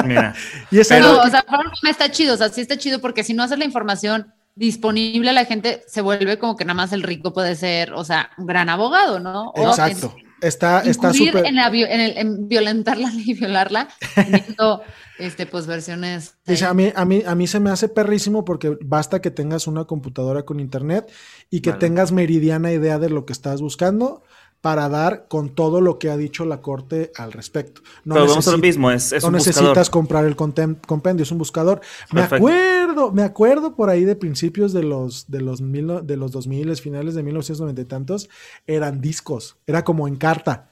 Mira. 0.04 0.34
y 0.70 0.80
eso 0.80 0.94
o 1.22 1.28
sea, 1.30 1.44
está 1.88 2.10
chido, 2.10 2.34
o 2.34 2.36
sea, 2.36 2.50
sí 2.50 2.60
está 2.60 2.76
chido 2.76 3.00
porque 3.00 3.24
si 3.24 3.34
no 3.34 3.42
haces 3.42 3.58
la 3.58 3.64
información 3.64 4.34
disponible 4.54 5.32
la 5.32 5.44
gente 5.44 5.82
se 5.86 6.00
vuelve 6.00 6.38
como 6.38 6.56
que 6.56 6.64
nada 6.64 6.74
más 6.74 6.92
el 6.92 7.02
rico 7.02 7.32
puede 7.32 7.56
ser, 7.56 7.92
o 7.94 8.04
sea, 8.04 8.30
un 8.38 8.46
gran 8.46 8.68
abogado, 8.68 9.18
¿no? 9.18 9.52
Exacto. 9.56 10.14
está 10.40 10.80
está 10.80 11.12
súper 11.14 11.46
en, 11.46 11.58
en, 11.58 12.48
violentarla 12.48 13.10
y 13.24 13.34
violarla 13.34 13.88
teniendo 14.14 14.82
este 15.18 15.46
pues 15.46 15.66
versiones 15.66 16.34
a 16.66 16.74
mí 16.74 16.92
a 16.94 17.04
mí 17.04 17.22
a 17.24 17.34
mí 17.34 17.46
se 17.46 17.60
me 17.60 17.70
hace 17.70 17.88
perrísimo 17.88 18.44
porque 18.44 18.76
basta 18.82 19.20
que 19.20 19.30
tengas 19.30 19.66
una 19.66 19.84
computadora 19.84 20.42
con 20.42 20.58
internet 20.58 21.10
y 21.48 21.60
que 21.60 21.72
tengas 21.72 22.12
meridiana 22.12 22.72
idea 22.72 22.98
de 22.98 23.08
lo 23.08 23.24
que 23.24 23.32
estás 23.32 23.60
buscando 23.60 24.24
para 24.62 24.88
dar 24.88 25.26
con 25.28 25.50
todo 25.50 25.80
lo 25.80 25.98
que 25.98 26.08
ha 26.08 26.16
dicho 26.16 26.44
la 26.44 26.62
corte 26.62 27.10
al 27.16 27.32
respecto. 27.32 27.82
No 28.04 28.14
Pero 28.14 28.28
vamos 28.28 28.46
a 28.46 28.52
lo 28.52 28.58
mismo, 28.58 28.92
es, 28.92 29.12
no 29.20 29.32
necesitas 29.32 29.90
comprar 29.90 30.24
el 30.24 30.36
compendio, 30.36 31.24
es 31.24 31.32
un 31.32 31.38
buscador. 31.38 31.80
Me 32.12 32.22
acuerdo, 32.22 33.10
me 33.10 33.24
acuerdo 33.24 33.74
por 33.74 33.90
ahí 33.90 34.04
de 34.04 34.14
principios 34.14 34.72
de 34.72 34.84
los 34.84 35.28
de 35.28 35.40
los 35.40 35.60
mil, 35.60 36.06
de 36.06 36.16
los 36.16 36.30
2000, 36.30 36.76
finales 36.76 37.14
de 37.16 37.24
1990 37.24 37.82
y 37.82 37.84
tantos, 37.84 38.30
eran 38.66 39.00
discos, 39.00 39.58
era 39.66 39.84
como 39.84 40.06
en 40.06 40.14
carta. 40.14 40.70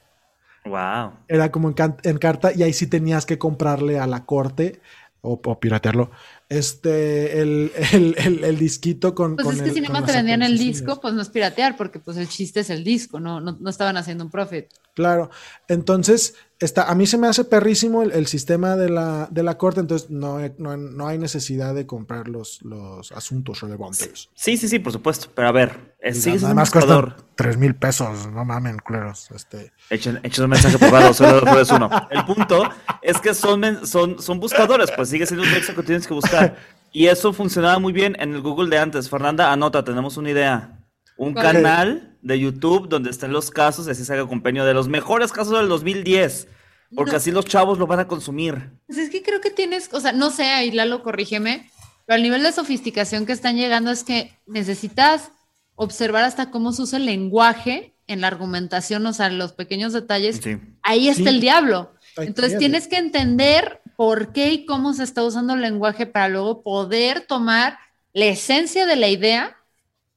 Wow. 0.63 1.11
Era 1.27 1.51
como 1.51 1.73
en, 2.03 2.17
carta 2.17 2.51
y 2.55 2.63
ahí 2.63 2.71
sí 2.71 2.87
tenías 2.87 3.25
que 3.25 3.37
comprarle 3.37 3.99
a 3.99 4.07
la 4.07 4.25
corte 4.25 4.79
o, 5.21 5.41
o 5.43 5.59
piratearlo 5.59 6.11
este, 6.51 7.41
el, 7.41 7.71
el, 7.93 8.43
el, 8.43 8.57
disquito 8.57 9.15
con. 9.15 9.37
Pues 9.37 9.57
es 9.57 9.63
que 9.63 9.71
si 9.71 9.79
nomás 9.79 10.05
te 10.05 10.11
vendían 10.11 10.41
el 10.41 10.57
disco, 10.57 10.99
pues 10.99 11.13
no 11.13 11.21
es 11.21 11.29
piratear, 11.29 11.77
porque 11.77 11.99
pues 11.99 12.17
el 12.17 12.27
chiste 12.27 12.59
es 12.59 12.69
el 12.69 12.83
disco, 12.83 13.21
no, 13.21 13.39
no, 13.39 13.57
no 13.57 13.69
estaban 13.69 13.95
haciendo 13.95 14.25
un 14.25 14.31
profit. 14.31 14.65
Claro. 14.93 15.29
Entonces, 15.67 16.35
está, 16.59 16.89
a 16.89 16.95
mí 16.95 17.07
se 17.07 17.17
me 17.17 17.27
hace 17.27 17.43
perrísimo 17.43 18.03
el, 18.03 18.27
sistema 18.27 18.75
de 18.75 18.89
la, 18.89 19.27
de 19.31 19.43
la 19.43 19.57
corte, 19.57 19.79
entonces 19.79 20.09
no, 20.09 20.39
no, 20.57 21.07
hay 21.07 21.17
necesidad 21.17 21.73
de 21.73 21.85
comprar 21.85 22.27
los, 22.27 22.61
los 22.61 23.11
asuntos 23.11 23.61
relevantes. 23.61 24.29
Sí, 24.33 24.57
sí, 24.57 24.67
sí, 24.67 24.79
por 24.79 24.91
supuesto. 24.91 25.29
Pero 25.33 25.47
a 25.47 25.51
ver, 25.51 25.95
sigue 26.01 26.13
siendo 26.13 26.47
Además 26.47 26.71
cuesta 26.71 27.17
tres 27.35 27.57
mil 27.57 27.75
pesos, 27.75 28.27
no 28.27 28.45
mamen, 28.45 28.77
culeros. 28.79 29.31
Este. 29.31 29.71
Echen, 29.89 30.19
un 30.39 30.49
mensaje 30.49 30.77
privado, 30.77 31.13
solo 31.13 31.59
es 31.59 31.69
uno. 31.71 31.89
El 32.09 32.25
punto 32.25 32.69
es 33.01 33.19
que 33.19 33.33
son, 33.33 33.85
son, 33.87 34.21
son 34.21 34.39
buscadores, 34.39 34.91
pues 34.95 35.09
sigue 35.09 35.25
siendo 35.25 35.45
un 35.45 35.53
texto 35.53 35.75
que 35.75 35.83
tienes 35.83 36.07
que 36.07 36.13
buscar. 36.13 36.57
Y 36.93 37.07
eso 37.07 37.31
funcionaba 37.31 37.79
muy 37.79 37.93
bien 37.93 38.17
en 38.19 38.35
el 38.35 38.41
Google 38.41 38.69
de 38.69 38.77
antes. 38.77 39.09
Fernanda, 39.09 39.51
anota, 39.51 39.83
tenemos 39.83 40.17
una 40.17 40.29
idea. 40.29 40.77
Un 41.15 41.33
canal 41.33 42.10
de 42.21 42.39
YouTube 42.39 42.87
donde 42.87 43.09
estén 43.09 43.33
los 43.33 43.51
casos 43.51 43.87
y 43.87 43.91
así 43.91 44.05
se 44.05 44.13
haga 44.13 44.27
compendio 44.27 44.65
de 44.65 44.73
los 44.73 44.87
mejores 44.87 45.31
casos 45.31 45.57
del 45.57 45.67
2010. 45.69 46.47
Porque 46.93 47.15
así 47.15 47.31
los 47.31 47.45
chavos 47.45 47.79
lo 47.79 47.87
van 47.87 47.99
a 47.99 48.07
consumir. 48.07 48.69
Pues 48.85 48.97
es 48.97 49.09
que 49.09 49.23
creo 49.23 49.39
que 49.39 49.49
tienes, 49.49 49.89
o 49.93 50.01
sea, 50.01 50.11
no 50.11 50.29
sé, 50.29 50.43
ahí 50.43 50.71
Lalo, 50.71 51.03
corrígeme, 51.03 51.71
pero 52.05 52.17
el 52.17 52.23
nivel 52.23 52.43
de 52.43 52.51
sofisticación 52.51 53.25
que 53.25 53.31
están 53.31 53.55
llegando 53.55 53.91
es 53.91 54.03
que 54.03 54.37
necesitas 54.45 55.31
observar 55.75 56.25
hasta 56.25 56.51
cómo 56.51 56.73
se 56.73 56.81
usa 56.81 56.99
el 56.99 57.05
lenguaje 57.05 57.95
en 58.07 58.19
la 58.19 58.27
argumentación, 58.27 59.05
o 59.05 59.13
sea, 59.13 59.29
los 59.29 59.53
pequeños 59.53 59.93
detalles. 59.93 60.41
Ahí 60.83 61.07
está 61.07 61.29
el 61.29 61.39
diablo. 61.39 61.93
Entonces 62.17 62.57
tienes 62.57 62.89
que 62.89 62.97
entender 62.97 63.81
por 63.95 64.33
qué 64.33 64.51
y 64.51 64.65
cómo 64.65 64.93
se 64.93 65.03
está 65.03 65.23
usando 65.23 65.53
el 65.53 65.61
lenguaje 65.61 66.05
para 66.05 66.27
luego 66.27 66.61
poder 66.61 67.21
tomar 67.21 67.77
la 68.13 68.25
esencia 68.25 68.85
de 68.85 68.97
la 68.97 69.07
idea 69.07 69.57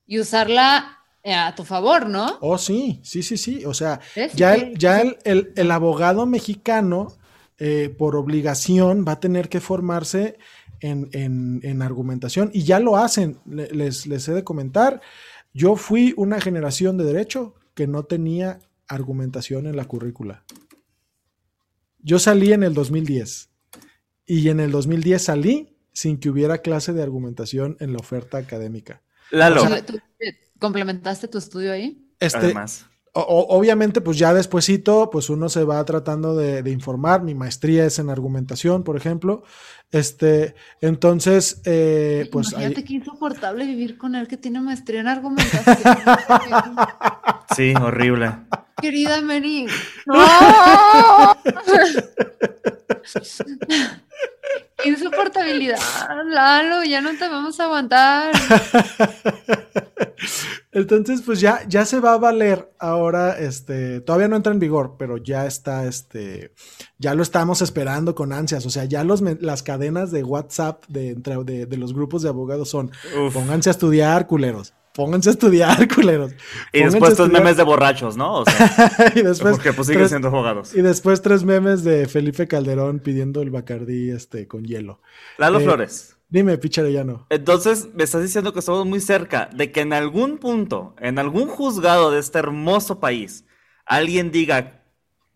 y 0.07 0.19
usarla 0.19 1.04
a 1.25 1.55
tu 1.55 1.65
favor, 1.65 2.09
¿no? 2.09 2.39
Oh, 2.41 2.59
sí, 2.59 3.01
sí, 3.03 3.23
sí, 3.23 3.37
sí. 3.37 3.65
O 3.65 3.73
sea, 3.73 4.01
ya, 4.35 4.55
el, 4.55 4.77
ya 4.77 5.01
el, 5.01 5.71
abogado 5.71 6.27
mexicano, 6.27 7.17
eh, 7.59 7.95
por 7.97 8.17
obligación, 8.17 9.05
va 9.07 9.13
a 9.13 9.21
tener 9.21 9.49
que 9.49 9.61
formarse 9.61 10.39
en, 10.81 11.83
argumentación 11.83 12.51
y 12.53 12.65
ya 12.65 12.79
lo 12.79 12.99
hacen. 12.99 13.39
Les, 13.47 14.07
les 14.07 14.29
he 14.29 14.33
de 14.33 14.45
comentar, 14.45 15.01
yo 15.55 15.77
fui 15.77 16.13
una 16.17 16.41
generación 16.41 16.99
de 16.99 17.05
derecho 17.05 17.55
que 17.75 17.87
no 17.87 18.05
tenía 18.05 18.59
argumentación 18.87 19.67
en 19.67 19.77
la 19.77 19.87
currícula. 19.87 20.45
Yo 22.01 22.19
salí 22.19 22.53
en 22.53 22.63
el 22.63 22.75
2010 22.75 23.49
y 24.27 24.49
en 24.51 24.61
el 24.61 24.71
2010 24.71 25.23
salí 25.23 25.79
sin 25.93 26.19
que 26.19 26.29
hubiera 26.29 26.59
clase 26.59 26.93
de 26.93 27.03
argumentación 27.03 27.79
en 27.81 27.93
la 27.93 27.99
oferta 27.99 28.37
académica. 28.37 29.03
Lalo. 29.31 29.65
¿Complementaste 30.65 31.29
tu 31.29 31.37
estudio 31.37 31.73
ahí? 31.73 32.03
Este, 32.19 32.39
Además. 32.39 32.87
obviamente, 33.13 34.01
pues 34.01 34.17
ya 34.17 34.33
despuesito, 34.33 35.11
pues 35.11 35.29
uno 35.29 35.51
se 35.51 35.63
va 35.63 35.85
tratando 35.85 36.35
de, 36.35 36.71
informar. 36.71 37.23
Mi 37.23 37.35
maestría 37.35 37.85
es 37.85 37.99
en 37.99 38.09
argumentación, 38.09 38.83
por 38.83 38.97
ejemplo. 38.97 39.43
Este, 39.91 40.55
entonces, 40.81 41.61
eh, 41.67 42.31
pues. 42.33 42.53
Imagínate 42.53 42.83
qué 42.83 42.95
insoportable 42.95 43.67
vivir 43.67 43.99
con 43.99 44.15
él 44.15 44.27
que 44.27 44.39
tiene 44.39 44.63
maestría 44.63 45.01
en 45.01 45.09
argumentación. 45.09 45.87
sí, 47.55 47.75
horrible. 47.75 48.33
Querida 48.81 49.21
Mary. 49.21 49.67
¡No! 50.07 51.37
Insoportabilidad, 54.85 55.79
Lalo, 56.27 56.85
ya 56.85 57.01
no 57.01 57.17
te 57.17 57.29
vamos 57.29 57.59
a 57.59 57.65
aguantar. 57.65 58.33
Entonces, 60.73 61.23
pues 61.23 61.41
ya, 61.41 61.63
ya 61.69 61.87
se 61.87 62.01
va 62.01 62.15
a 62.15 62.19
valer 62.19 62.71
ahora, 62.79 63.39
este, 63.39 64.01
todavía 64.01 64.29
no 64.29 64.37
entra 64.37 64.53
en 64.53 64.59
vigor, 64.59 64.97
pero 64.99 65.17
ya 65.17 65.47
está, 65.47 65.87
este, 65.87 66.53
ya 66.99 67.15
lo 67.15 67.23
estamos 67.23 67.63
esperando 67.63 68.15
con 68.15 68.33
ansias. 68.33 68.67
O 68.67 68.71
sea, 68.71 68.85
ya 68.85 69.05
los, 69.05 69.23
las 69.23 69.63
cadenas 69.63 70.11
de 70.11 70.25
WhatsApp 70.25 70.85
de, 70.89 71.15
de, 71.15 71.77
los 71.77 71.95
grupos 71.95 72.23
de 72.23 72.29
abogados 72.29 72.69
son, 72.69 72.91
pónganse 73.33 73.71
a 73.71 73.73
estudiar, 73.73 74.27
culeros 74.27 74.75
pónganse 74.95 75.29
a 75.29 75.33
estudiar, 75.33 75.89
culeros. 75.95 76.33
Y 76.73 76.83
después 76.83 77.15
tres 77.15 77.29
memes 77.29 77.57
de 77.57 77.63
borrachos, 77.65 78.17
¿no? 78.17 78.41
O 78.41 78.45
sea, 78.45 79.13
y 79.15 79.23
después 79.23 79.57
porque 79.57 79.73
pues 79.73 79.89
siguen 79.89 80.09
siendo 80.09 80.29
abogados. 80.29 80.75
Y 80.75 80.81
después 80.81 81.21
tres 81.21 81.45
memes 81.45 81.85
de 81.85 82.09
Felipe 82.09 82.49
Calderón 82.49 83.01
pidiendo 83.01 83.43
el 83.43 83.51
Bacardí 83.51 84.11
este, 84.11 84.49
con 84.49 84.65
hielo. 84.65 85.01
Lalo 85.37 85.61
eh, 85.61 85.65
Flores. 85.65 86.17
Dime, 86.29 86.59
Picharellano. 86.59 87.27
Entonces, 87.31 87.91
me 87.95 88.03
estás 88.03 88.23
diciendo 88.23 88.53
que 88.53 88.61
estamos 88.61 88.87
muy 88.87 89.01
cerca 89.01 89.51
de 89.55 89.71
que 89.71 89.83
en 89.83 89.93
algún 89.93 90.39
punto, 90.39 90.95
en 90.99 91.19
algún 91.19 91.49
juzgado 91.49 92.11
de 92.11 92.19
este 92.19 92.39
hermoso 92.39 92.99
país, 92.99 93.45
alguien 93.87 94.31
diga 94.31 94.83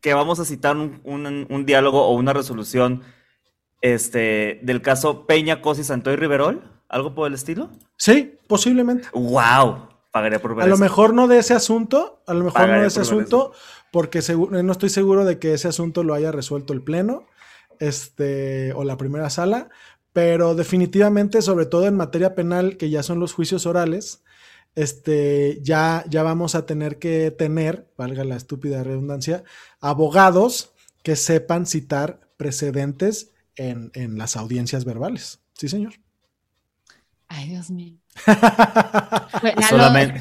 que 0.01 0.15
vamos 0.15 0.41
a 0.41 0.45
citar 0.45 0.77
un, 0.77 1.01
un, 1.05 1.67
diálogo 1.67 2.05
o 2.05 2.15
una 2.15 2.33
resolución 2.33 3.03
este, 3.81 4.61
del 4.63 4.83
caso 4.83 5.27
Peña, 5.27 5.61
Cosi, 5.61 5.85
Santoy 5.85 6.17
Riverol. 6.17 6.78
¿Algo 6.89 7.15
por 7.15 7.29
el 7.29 7.35
estilo? 7.35 7.71
Sí, 7.97 8.37
posiblemente. 8.47 9.09
¡Wow! 9.13 9.89
Pagaría 10.11 10.41
por 10.41 10.55
ver 10.55 10.65
A 10.65 10.69
lo 10.69 10.79
mejor 10.79 11.13
no 11.13 11.29
de 11.29 11.39
ese 11.39 11.53
asunto, 11.55 12.23
a 12.27 12.33
lo 12.33 12.45
mejor 12.45 12.69
no 12.69 12.81
de 12.81 12.87
ese 12.87 13.01
asunto, 13.01 13.53
porque 13.93 14.21
no 14.51 14.73
estoy 14.73 14.89
seguro 14.89 15.25
de 15.25 15.39
que 15.39 15.53
ese 15.53 15.69
asunto 15.69 16.03
lo 16.03 16.15
haya 16.15 16.33
resuelto 16.33 16.73
el 16.73 16.83
Pleno 16.83 17.27
este, 17.79 18.73
o 18.73 18.85
la 18.85 18.97
primera 18.97 19.29
sala, 19.29 19.69
pero 20.15 20.55
definitivamente, 20.55 21.43
sobre 21.43 21.67
todo 21.67 21.87
en 21.87 21.97
materia 21.97 22.35
penal, 22.35 22.79
que 22.79 22.89
ya 22.89 23.03
son 23.03 23.21
los 23.21 23.35
juicios 23.35 23.67
orales, 23.67 24.23
este, 24.75 25.61
ya, 25.63 26.05
ya 26.09 26.23
vamos 26.23 26.55
a 26.55 26.65
tener 26.65 26.99
que 26.99 27.31
tener, 27.31 27.87
valga 27.99 28.25
la 28.25 28.37
estúpida 28.37 28.83
redundancia, 28.83 29.45
abogados 29.81 30.73
que 31.03 31.17
sepan 31.17 31.67
citar 31.67 32.21
precedentes 32.37 33.33
en, 33.57 33.91
en 33.95 34.17
las 34.17 34.37
audiencias 34.37 34.85
verbales. 34.85 35.41
Sí, 35.53 35.69
señor. 35.69 35.93
Ay, 37.29 37.51
Dios 37.51 37.71
mío. 37.71 37.95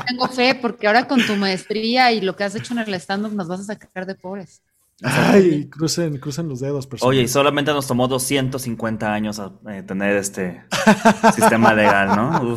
tengo 0.08 0.28
fe 0.28 0.56
porque 0.56 0.88
ahora 0.88 1.08
con 1.08 1.26
tu 1.26 1.36
maestría 1.36 2.12
y 2.12 2.22
lo 2.22 2.36
que 2.36 2.44
has 2.44 2.54
hecho 2.56 2.74
en 2.74 2.80
el 2.80 2.94
stand-up 2.96 3.34
nos 3.34 3.48
vas 3.48 3.62
a 3.62 3.64
sacar 3.64 4.06
de 4.06 4.16
pobres. 4.16 4.62
Ay, 5.04 5.70
crucen, 5.70 6.18
crucen 6.18 6.50
los 6.50 6.60
dedos. 6.60 6.88
Personas. 6.88 7.10
Oye, 7.10 7.22
y 7.22 7.28
solamente 7.28 7.72
nos 7.72 7.88
tomó 7.88 8.08
250 8.08 9.14
años 9.14 9.42
eh, 9.70 9.84
tener 9.84 10.18
este 10.18 10.64
sistema 11.36 11.74
legal, 11.74 12.16
¿no? 12.16 12.56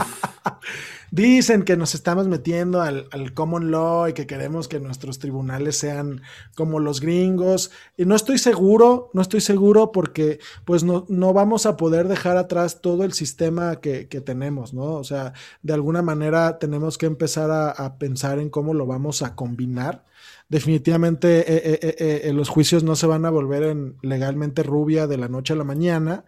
Dicen 1.10 1.62
que 1.62 1.76
nos 1.76 1.94
estamos 1.94 2.28
metiendo 2.28 2.82
al, 2.82 3.08
al, 3.10 3.32
common 3.34 3.70
law 3.70 4.08
y 4.08 4.12
que 4.12 4.26
queremos 4.26 4.68
que 4.68 4.80
nuestros 4.80 5.18
tribunales 5.18 5.76
sean 5.76 6.22
como 6.54 6.80
los 6.80 7.00
gringos. 7.00 7.70
Y 7.96 8.04
no 8.04 8.14
estoy 8.14 8.38
seguro, 8.38 9.10
no 9.12 9.22
estoy 9.22 9.40
seguro 9.40 9.92
porque 9.92 10.38
pues 10.64 10.84
no, 10.84 11.06
no 11.08 11.32
vamos 11.32 11.66
a 11.66 11.76
poder 11.76 12.08
dejar 12.08 12.36
atrás 12.36 12.80
todo 12.80 13.04
el 13.04 13.12
sistema 13.12 13.76
que, 13.80 14.08
que 14.08 14.20
tenemos, 14.20 14.74
¿no? 14.74 14.94
O 14.94 15.04
sea, 15.04 15.32
de 15.62 15.74
alguna 15.74 16.02
manera 16.02 16.58
tenemos 16.58 16.98
que 16.98 17.06
empezar 17.06 17.50
a, 17.50 17.70
a 17.70 17.98
pensar 17.98 18.38
en 18.38 18.50
cómo 18.50 18.74
lo 18.74 18.86
vamos 18.86 19.22
a 19.22 19.34
combinar 19.34 20.04
definitivamente 20.50 21.40
eh, 21.40 21.78
eh, 21.80 22.20
eh, 22.24 22.32
los 22.32 22.48
juicios 22.48 22.82
no 22.82 22.96
se 22.96 23.06
van 23.06 23.24
a 23.24 23.30
volver 23.30 23.62
en 23.62 23.96
legalmente 24.02 24.62
rubia 24.64 25.06
de 25.06 25.16
la 25.16 25.28
noche 25.28 25.54
a 25.54 25.56
la 25.56 25.64
mañana. 25.64 26.24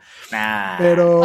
Pero, 0.79 1.23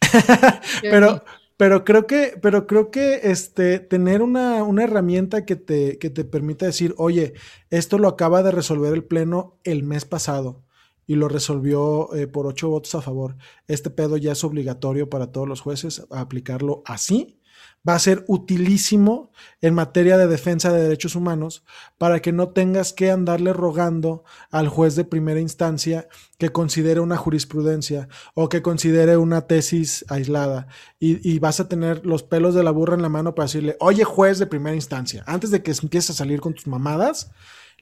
pero, 0.82 1.22
pero 1.56 1.84
creo 1.84 2.06
que, 2.06 2.38
pero 2.40 2.66
creo 2.66 2.90
que 2.90 3.20
este, 3.24 3.78
tener 3.80 4.22
una, 4.22 4.62
una 4.62 4.84
herramienta 4.84 5.44
que 5.44 5.56
te, 5.56 5.98
que 5.98 6.10
te 6.10 6.24
permita 6.24 6.66
decir, 6.66 6.94
oye, 6.98 7.34
esto 7.70 7.98
lo 7.98 8.08
acaba 8.08 8.42
de 8.42 8.50
resolver 8.50 8.92
el 8.92 9.04
Pleno 9.04 9.58
el 9.64 9.82
mes 9.82 10.04
pasado 10.04 10.64
y 11.06 11.14
lo 11.14 11.28
resolvió 11.28 12.10
por 12.32 12.46
ocho 12.46 12.68
votos 12.68 12.94
a 12.94 13.00
favor. 13.00 13.36
Este 13.68 13.90
pedo 13.90 14.16
ya 14.16 14.32
es 14.32 14.42
obligatorio 14.44 15.08
para 15.08 15.30
todos 15.30 15.48
los 15.48 15.60
jueces 15.60 16.04
aplicarlo 16.10 16.82
así 16.84 17.40
va 17.86 17.94
a 17.94 17.98
ser 17.98 18.24
utilísimo 18.26 19.30
en 19.60 19.74
materia 19.74 20.16
de 20.18 20.26
defensa 20.26 20.72
de 20.72 20.82
derechos 20.82 21.14
humanos 21.14 21.64
para 21.98 22.20
que 22.20 22.32
no 22.32 22.48
tengas 22.48 22.92
que 22.92 23.10
andarle 23.10 23.52
rogando 23.52 24.24
al 24.50 24.68
juez 24.68 24.96
de 24.96 25.04
primera 25.04 25.40
instancia 25.40 26.08
que 26.38 26.50
considere 26.50 27.00
una 27.00 27.16
jurisprudencia 27.16 28.08
o 28.34 28.48
que 28.48 28.62
considere 28.62 29.16
una 29.16 29.42
tesis 29.42 30.04
aislada. 30.08 30.68
Y, 30.98 31.38
vas 31.38 31.60
a 31.60 31.68
tener 31.68 32.04
los 32.04 32.22
pelos 32.22 32.54
de 32.54 32.64
la 32.64 32.70
burra 32.70 32.94
en 32.94 33.02
la 33.02 33.08
mano 33.08 33.34
para 33.34 33.46
decirle, 33.46 33.76
oye 33.80 34.04
juez 34.04 34.38
de 34.38 34.46
primera 34.46 34.74
instancia, 34.74 35.22
antes 35.26 35.50
de 35.50 35.62
que 35.62 35.70
empieces 35.70 36.10
a 36.10 36.14
salir 36.14 36.40
con 36.40 36.54
tus 36.54 36.66
mamadas, 36.66 37.30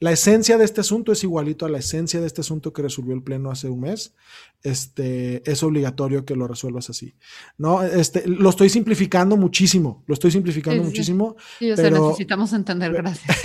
la 0.01 0.11
esencia 0.11 0.59
de 0.59 0.65
este 0.65 0.81
asunto 0.81 1.13
es 1.13 1.23
igualito 1.23 1.67
a 1.67 1.69
la 1.69 1.79
esencia 1.79 2.21
de 2.21 2.27
este 2.27 2.41
asunto 2.41 2.73
que 2.73 2.83
resolvió 2.83 3.15
el 3.15 3.23
Pleno 3.23 3.51
hace 3.51 3.69
un 3.69 3.81
mes. 3.81 4.15
Este, 4.63 5.49
es 5.51 5.63
obligatorio 5.63 6.25
que 6.25 6.35
lo 6.35 6.49
resuelvas 6.49 6.91
así. 6.91 7.15
¿no? 7.59 7.83
Este, 7.83 8.27
lo 8.27 8.51
estoy 8.51 8.71
simplificando 8.71 9.37
muchísimo, 9.37 10.03
lo 10.07 10.15
estoy 10.15 10.33
simplificando 10.33 10.83
muchísimo. 10.83 11.37
Sí, 11.59 11.71
o 11.71 11.77
sea, 11.77 11.91
necesitamos 11.91 12.53
entender, 12.53 12.93
gracias. 12.93 13.37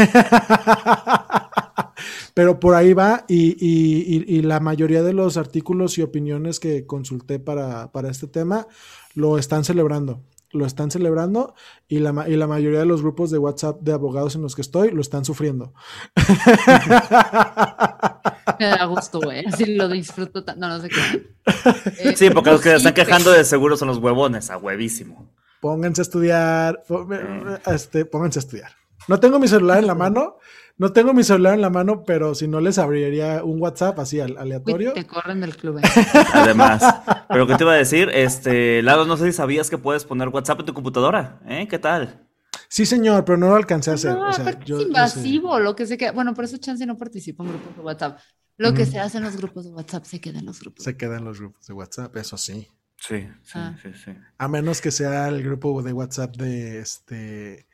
pero 2.34 2.60
por 2.60 2.76
ahí 2.76 2.94
va 2.94 3.26
y, 3.28 3.56
y, 3.60 4.42
la 4.42 4.60
mayoría 4.60 5.04
de 5.04 5.14
los 5.14 5.38
artículos 5.38 5.98
y 5.98 6.02
opiniones 6.02 6.60
que 6.60 6.86
consulté 6.86 7.40
para, 7.40 7.92
para 7.92 8.10
este 8.10 8.28
tema 8.28 8.68
lo 9.14 9.38
están 9.38 9.64
celebrando 9.64 10.24
lo 10.52 10.66
están 10.66 10.92
celebrando 10.92 11.54
y 11.88 12.00
la, 12.00 12.26
y 12.28 12.36
la 12.36 12.48
mayoría 12.48 12.80
de 12.80 12.86
los 12.86 13.02
grupos 13.02 13.32
de 13.32 13.38
WhatsApp 13.38 13.82
de 13.82 13.94
abogados 13.94 14.36
en 14.36 14.42
los 14.42 14.56
que 14.56 14.62
estoy 14.62 14.92
lo 14.92 15.02
están 15.02 15.26
sufriendo. 15.26 15.74
Me 18.60 18.66
da 18.66 18.86
gusto, 18.86 19.20
güey. 19.22 19.46
Así 19.46 19.76
lo 19.76 19.88
disfruto. 19.88 20.44
No, 20.58 20.68
no 20.70 20.82
sé 20.82 20.90
qué. 20.90 22.16
sí, 22.16 22.30
porque 22.30 22.52
los 22.52 22.62
que 22.62 22.70
se 22.70 22.76
están 22.78 22.94
quejando 22.94 23.32
de 23.32 23.44
seguro 23.46 23.78
son 23.78 23.88
los 23.88 24.00
huevones, 24.00 24.50
a 24.50 24.58
huevísimo. 24.58 25.30
Pónganse 25.62 26.02
a 26.02 26.04
estudiar. 26.04 26.84
Este, 27.68 28.06
pónganse 28.06 28.40
a 28.40 28.42
estudiar. 28.42 28.72
No 29.08 29.20
tengo 29.20 29.40
mi 29.40 29.48
celular 29.48 29.80
en 29.80 29.88
la 29.88 29.96
mano, 29.96 30.38
no 30.78 30.94
tengo 30.94 31.14
mi 31.14 31.24
celular 31.24 31.56
en 31.56 31.62
la 31.62 31.70
mano, 31.70 32.04
pero 32.06 32.36
si 32.36 32.48
no 32.48 32.60
les 32.60 32.78
abriría 32.78 33.44
un 33.44 33.62
WhatsApp 33.62 34.00
así 34.00 34.20
aleatorio. 34.20 34.94
te 34.94 35.06
corren 35.06 35.42
del 35.42 35.56
club. 35.56 35.82
Además, 36.34 36.84
pero 37.30 37.48
¿qué 37.48 37.56
te 37.56 37.64
iba 37.64 37.74
a 37.74 37.78
decir? 37.78 38.10
Este, 38.14 38.82
Lado, 38.82 39.06
no 39.06 39.16
sé 39.16 39.28
si 39.28 39.34
sabías 39.34 39.70
que 39.70 39.78
puedes 39.78 40.04
poner 40.04 40.30
WhatsApp 40.30 40.60
en 40.62 40.66
tu 40.66 40.74
computadora, 40.74 41.40
¿eh? 41.48 41.68
¿Qué 41.70 41.80
tal? 41.80 42.28
Sí, 42.68 42.86
señor, 42.86 43.24
pero 43.24 43.38
no 43.38 43.50
lo 43.50 43.56
alcancé 43.56 43.92
a 43.92 43.94
hacer. 43.94 44.16
No, 44.16 44.30
es 44.30 44.40
invasivo, 44.68 45.60
lo 45.60 45.76
que 45.76 45.86
se 45.86 45.98
queda. 45.98 46.12
Bueno, 46.12 46.34
por 46.34 46.46
eso 46.46 46.58
chance 46.58 46.86
no 46.86 46.98
participo 46.98 47.44
en 47.44 47.50
grupos 47.50 47.76
de 47.76 47.82
WhatsApp. 47.82 48.20
Lo 48.58 48.74
que 48.74 48.86
se 48.86 49.00
hace 49.00 49.20
en 49.20 49.24
los 49.24 49.38
grupos 49.38 49.64
de 49.66 49.72
WhatsApp 49.72 50.04
se 50.04 50.20
queda 50.20 50.40
en 50.40 50.46
los 50.46 50.60
grupos. 50.60 50.84
Se 50.84 50.98
queda 50.98 51.18
en 51.18 51.24
los 51.24 51.40
grupos 51.40 51.66
de 51.66 51.74
WhatsApp, 51.74 52.16
eso 52.18 52.38
sí. 52.38 52.68
Sí, 52.98 53.28
sí, 53.44 53.54
ah. 53.56 53.78
sí, 53.82 53.90
sí. 53.94 54.12
A 54.38 54.48
menos 54.50 54.82
que 54.82 54.92
sea 54.92 55.30
el 55.30 55.42
grupo 55.42 55.82
de 55.82 55.94
WhatsApp 55.94 56.36
de 56.36 56.80
este 56.80 57.69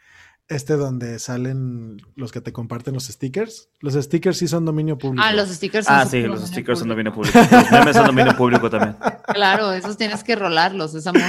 este 0.47 0.73
donde 0.73 1.19
salen 1.19 1.97
los 2.15 2.31
que 2.31 2.41
te 2.41 2.53
comparten 2.53 2.93
los 2.93 3.05
stickers. 3.05 3.69
Los 3.79 3.95
stickers 3.95 4.37
sí 4.37 4.47
son 4.47 4.65
dominio 4.65 4.97
público. 4.97 5.23
Ah, 5.25 5.33
los 5.33 5.49
stickers 5.49 5.85
son 5.87 5.95
Ah, 5.95 6.05
sí, 6.05 6.21
los 6.21 6.47
stickers 6.47 6.79
son 6.79 6.89
dominio 6.89 7.13
público. 7.13 7.39
Los 7.39 7.71
memes 7.71 7.95
son 7.95 8.07
dominio 8.07 8.35
público 8.35 8.69
también. 8.69 8.95
Claro, 9.33 9.73
esos 9.73 9.97
tienes 9.97 10.23
que 10.23 10.35
rolarlos, 10.35 10.95
es 10.95 11.07
amor. 11.07 11.23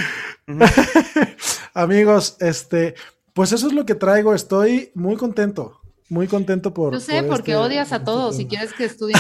Amigos, 1.75 2.37
este, 2.41 2.95
pues 3.33 3.51
eso 3.53 3.67
es 3.67 3.73
lo 3.73 3.85
que 3.85 3.97
traigo. 3.97 4.33
Estoy 4.33 4.93
muy 4.95 5.17
contento 5.17 5.81
muy 6.09 6.29
contento 6.29 6.73
por. 6.73 6.93
Yo 6.93 7.01
sé, 7.01 7.23
porque 7.25 7.53
este 7.53 7.57
odias 7.57 7.93
a 7.93 8.05
todos. 8.05 8.37
Si 8.37 8.47
quieres 8.47 8.73
que 8.73 8.85
estudien, 8.85 9.19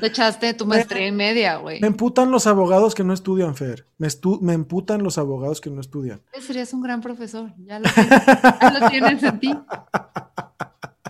te 0.00 0.06
echaste 0.06 0.52
tu 0.54 0.66
maestría 0.66 1.06
en 1.06 1.16
media, 1.16 1.56
güey. 1.56 1.80
Me 1.80 1.86
emputan 1.86 2.30
los 2.30 2.46
abogados 2.46 2.94
que 2.94 3.04
no 3.04 3.12
estudian, 3.12 3.54
Fer. 3.54 3.86
Me, 3.98 4.08
me 4.40 4.52
emputan 4.54 5.02
los 5.02 5.18
abogados 5.18 5.60
que 5.60 5.70
no 5.70 5.80
estudian. 5.80 6.20
Serías 6.40 6.72
un 6.72 6.82
gran 6.82 7.00
profesor. 7.00 7.52
Ya 7.58 7.78
lo 7.78 7.88
tienes, 7.90 8.26
ya 8.60 8.78
lo 8.80 8.90
tienes 8.90 9.22
en 9.22 9.40
ti. 9.40 9.54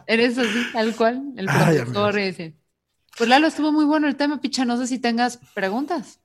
Eres 0.06 0.38
así, 0.38 0.66
tal 0.72 0.94
cual. 0.96 1.22
El 1.36 1.46
profesor 1.46 2.18
ese. 2.18 2.56
Pues 3.16 3.28
Lalo, 3.28 3.46
estuvo 3.46 3.72
muy 3.72 3.84
bueno 3.84 4.06
el 4.08 4.16
tema, 4.16 4.40
picha. 4.40 4.64
No 4.64 4.76
sé 4.76 4.86
si 4.86 4.98
tengas 4.98 5.38
preguntas. 5.54 6.20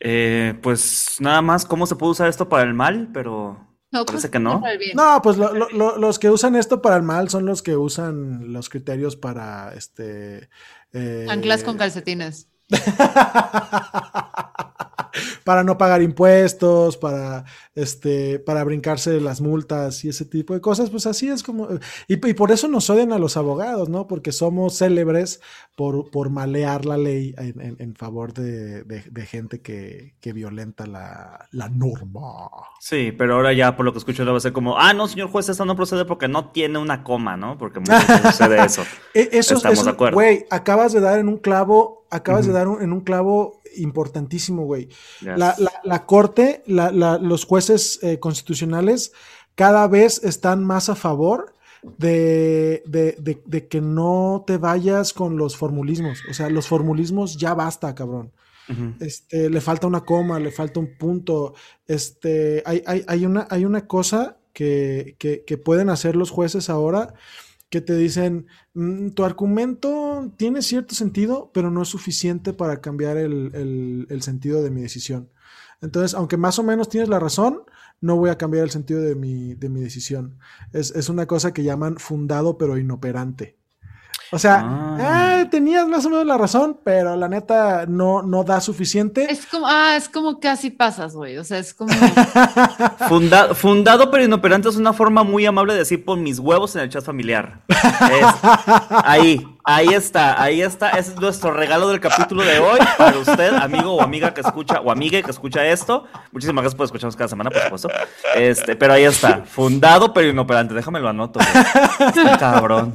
Eh, 0.00 0.58
pues 0.62 1.16
nada 1.20 1.42
más, 1.42 1.64
¿cómo 1.64 1.86
se 1.86 1.96
puede 1.96 2.12
usar 2.12 2.28
esto 2.28 2.48
para 2.48 2.64
el 2.64 2.74
mal? 2.74 3.10
Pero 3.12 3.67
no, 3.90 4.04
Parece 4.04 4.28
pues, 4.28 4.32
que 4.32 4.38
no. 4.38 4.62
No, 4.94 5.22
pues 5.22 5.38
los 5.38 6.18
que 6.18 6.30
usan 6.30 6.56
esto 6.56 6.82
para 6.82 6.96
el 6.96 7.02
mal 7.02 7.30
son 7.30 7.46
los 7.46 7.62
que 7.62 7.76
usan 7.76 8.52
los 8.52 8.68
criterios 8.68 9.16
para 9.16 9.72
este. 9.74 10.50
Eh, 10.92 11.26
Anclas 11.28 11.64
con 11.64 11.78
calcetines. 11.78 12.48
para 15.48 15.64
no 15.64 15.78
pagar 15.78 16.02
impuestos, 16.02 16.98
para 16.98 17.46
este, 17.74 18.38
para 18.38 18.64
brincarse 18.64 19.18
las 19.18 19.40
multas 19.40 20.04
y 20.04 20.10
ese 20.10 20.26
tipo 20.26 20.52
de 20.52 20.60
cosas, 20.60 20.90
pues 20.90 21.06
así 21.06 21.30
es 21.30 21.42
como, 21.42 21.68
y, 22.06 22.16
por 22.16 22.52
eso 22.52 22.68
nos 22.68 22.90
odian 22.90 23.14
a 23.14 23.18
los 23.18 23.38
abogados, 23.38 23.88
¿no? 23.88 24.06
Porque 24.06 24.30
somos 24.30 24.76
célebres 24.76 25.40
por, 25.74 26.10
por 26.10 26.28
malear 26.28 26.84
la 26.84 26.98
ley 26.98 27.34
en, 27.38 27.94
favor 27.94 28.34
de, 28.34 29.02
gente 29.26 29.62
que, 29.62 30.12
violenta 30.34 30.84
la, 30.84 31.68
norma. 31.70 32.50
Sí, 32.78 33.14
pero 33.16 33.36
ahora 33.36 33.54
ya 33.54 33.74
por 33.74 33.86
lo 33.86 33.92
que 33.92 34.00
escucho 34.00 34.26
va 34.26 34.36
a 34.36 34.40
ser 34.40 34.52
como, 34.52 34.78
ah, 34.78 34.92
no, 34.92 35.08
señor 35.08 35.30
juez, 35.30 35.48
esto 35.48 35.64
no 35.64 35.76
procede 35.76 36.04
porque 36.04 36.28
no 36.28 36.50
tiene 36.50 36.78
una 36.78 37.02
coma, 37.02 37.38
¿no? 37.38 37.56
Porque 37.56 37.80
muchas 37.80 38.06
veces 38.06 38.36
sucede 38.36 38.64
eso. 38.66 38.82
E, 39.14 39.30
eso 39.32 39.54
Estamos 39.54 39.82
de 39.82 39.90
acuerdo. 39.92 40.14
Güey, 40.14 40.44
acabas 40.50 40.92
de 40.92 41.00
dar 41.00 41.18
en 41.18 41.28
un 41.28 41.38
clavo, 41.38 41.97
acabas 42.10 42.46
de 42.46 42.52
dar 42.52 42.66
en 42.80 42.92
un 42.92 43.00
clavo 43.00 43.60
importantísimo, 43.76 44.64
güey. 44.64 44.88
La, 45.20 46.06
corte, 46.06 46.62
los 46.66 47.44
jueces 47.44 47.98
eh, 48.02 48.18
constitucionales 48.18 49.12
cada 49.54 49.86
vez 49.88 50.22
están 50.22 50.64
más 50.64 50.88
a 50.88 50.94
favor 50.94 51.54
de, 51.82 52.82
que 53.70 53.80
no 53.80 54.44
te 54.46 54.56
vayas 54.56 55.12
con 55.12 55.36
los 55.36 55.56
formulismos. 55.56 56.22
O 56.30 56.34
sea, 56.34 56.48
los 56.50 56.66
formulismos 56.66 57.36
ya 57.36 57.54
basta, 57.54 57.94
cabrón. 57.94 58.32
este, 59.00 59.48
le 59.48 59.60
falta 59.60 59.86
una 59.86 60.04
coma, 60.04 60.38
le 60.38 60.50
falta 60.50 60.80
un 60.80 60.96
punto. 60.96 61.54
Este, 61.86 62.62
hay, 62.66 62.82
hay, 62.86 63.26
una, 63.26 63.46
hay 63.50 63.64
una 63.64 63.86
cosa 63.86 64.36
que, 64.52 65.16
que 65.18 65.58
pueden 65.58 65.88
hacer 65.90 66.16
los 66.16 66.30
jueces 66.30 66.68
ahora 66.68 67.14
que 67.70 67.80
te 67.80 67.94
dicen, 67.96 68.46
mm, 68.74 69.10
tu 69.10 69.24
argumento 69.24 70.32
tiene 70.36 70.62
cierto 70.62 70.94
sentido, 70.94 71.50
pero 71.52 71.70
no 71.70 71.82
es 71.82 71.88
suficiente 71.88 72.52
para 72.52 72.80
cambiar 72.80 73.16
el, 73.16 74.06
sentido 74.20 74.62
de 74.62 74.70
mi 74.70 74.82
decisión. 74.82 75.30
Entonces, 75.80 76.14
aunque 76.14 76.36
más 76.36 76.58
o 76.58 76.62
menos 76.62 76.88
tienes 76.88 77.08
la 77.08 77.20
razón, 77.20 77.62
no 78.00 78.16
voy 78.16 78.30
a 78.30 78.38
cambiar 78.38 78.64
el 78.64 78.70
sentido 78.70 79.00
de 79.00 79.14
mi, 79.14 79.54
de 79.54 79.68
mi 79.68 79.80
decisión. 79.80 80.38
Es, 80.72 80.90
es, 80.92 81.08
una 81.08 81.26
cosa 81.26 81.52
que 81.52 81.62
llaman 81.62 81.98
fundado 81.98 82.58
pero 82.58 82.78
inoperante. 82.78 83.58
O 84.30 84.38
sea, 84.38 84.62
ah. 84.62 85.40
eh, 85.40 85.46
tenías 85.46 85.86
más 85.86 86.04
o 86.04 86.10
menos 86.10 86.26
la 86.26 86.36
razón, 86.36 86.78
pero 86.84 87.16
la 87.16 87.28
neta 87.28 87.86
no, 87.86 88.20
no 88.22 88.44
da 88.44 88.60
suficiente. 88.60 89.30
Es 89.30 89.46
como, 89.46 89.66
ah, 89.66 89.96
es 89.96 90.08
como 90.08 90.38
casi 90.38 90.70
pasas, 90.70 91.14
güey. 91.14 91.38
O 91.38 91.44
sea, 91.44 91.58
es 91.58 91.72
como. 91.72 91.94
fundado 93.54 94.10
pero 94.10 94.24
inoperante 94.24 94.68
es 94.68 94.76
una 94.76 94.92
forma 94.92 95.22
muy 95.22 95.46
amable 95.46 95.72
de 95.72 95.80
decir 95.80 96.04
pon 96.04 96.22
mis 96.22 96.38
huevos 96.38 96.76
en 96.76 96.82
el 96.82 96.90
chat 96.90 97.04
familiar. 97.04 97.60
ahí, 99.04 99.46
ahí 99.64 99.88
está, 99.88 100.40
ahí 100.42 100.60
está. 100.60 100.90
Ese 100.90 101.12
es 101.12 101.20
nuestro 101.20 101.52
regalo 101.52 101.88
del 101.88 102.00
capítulo 102.00 102.42
de 102.42 102.58
hoy 102.58 102.80
para 102.98 103.18
usted, 103.18 103.54
amigo 103.54 103.94
o 103.94 104.02
amiga 104.02 104.34
que 104.34 104.42
escucha, 104.42 104.80
o 104.80 104.90
amiga 104.90 105.22
que 105.22 105.30
escucha 105.30 105.64
esto. 105.66 106.04
Muchísimas 106.32 106.62
gracias 106.62 106.76
por 106.76 106.84
escucharnos 106.84 107.16
cada 107.16 107.28
semana, 107.28 107.50
por 107.50 107.62
supuesto. 107.62 107.88
Este, 108.34 108.76
pero 108.76 108.92
ahí 108.92 109.04
está. 109.04 109.42
Fundado 109.46 110.12
pero 110.12 110.28
inoperante. 110.28 110.74
Déjame 110.74 111.00
lo 111.00 111.08
anoto. 111.08 111.40
cabrón 112.38 112.94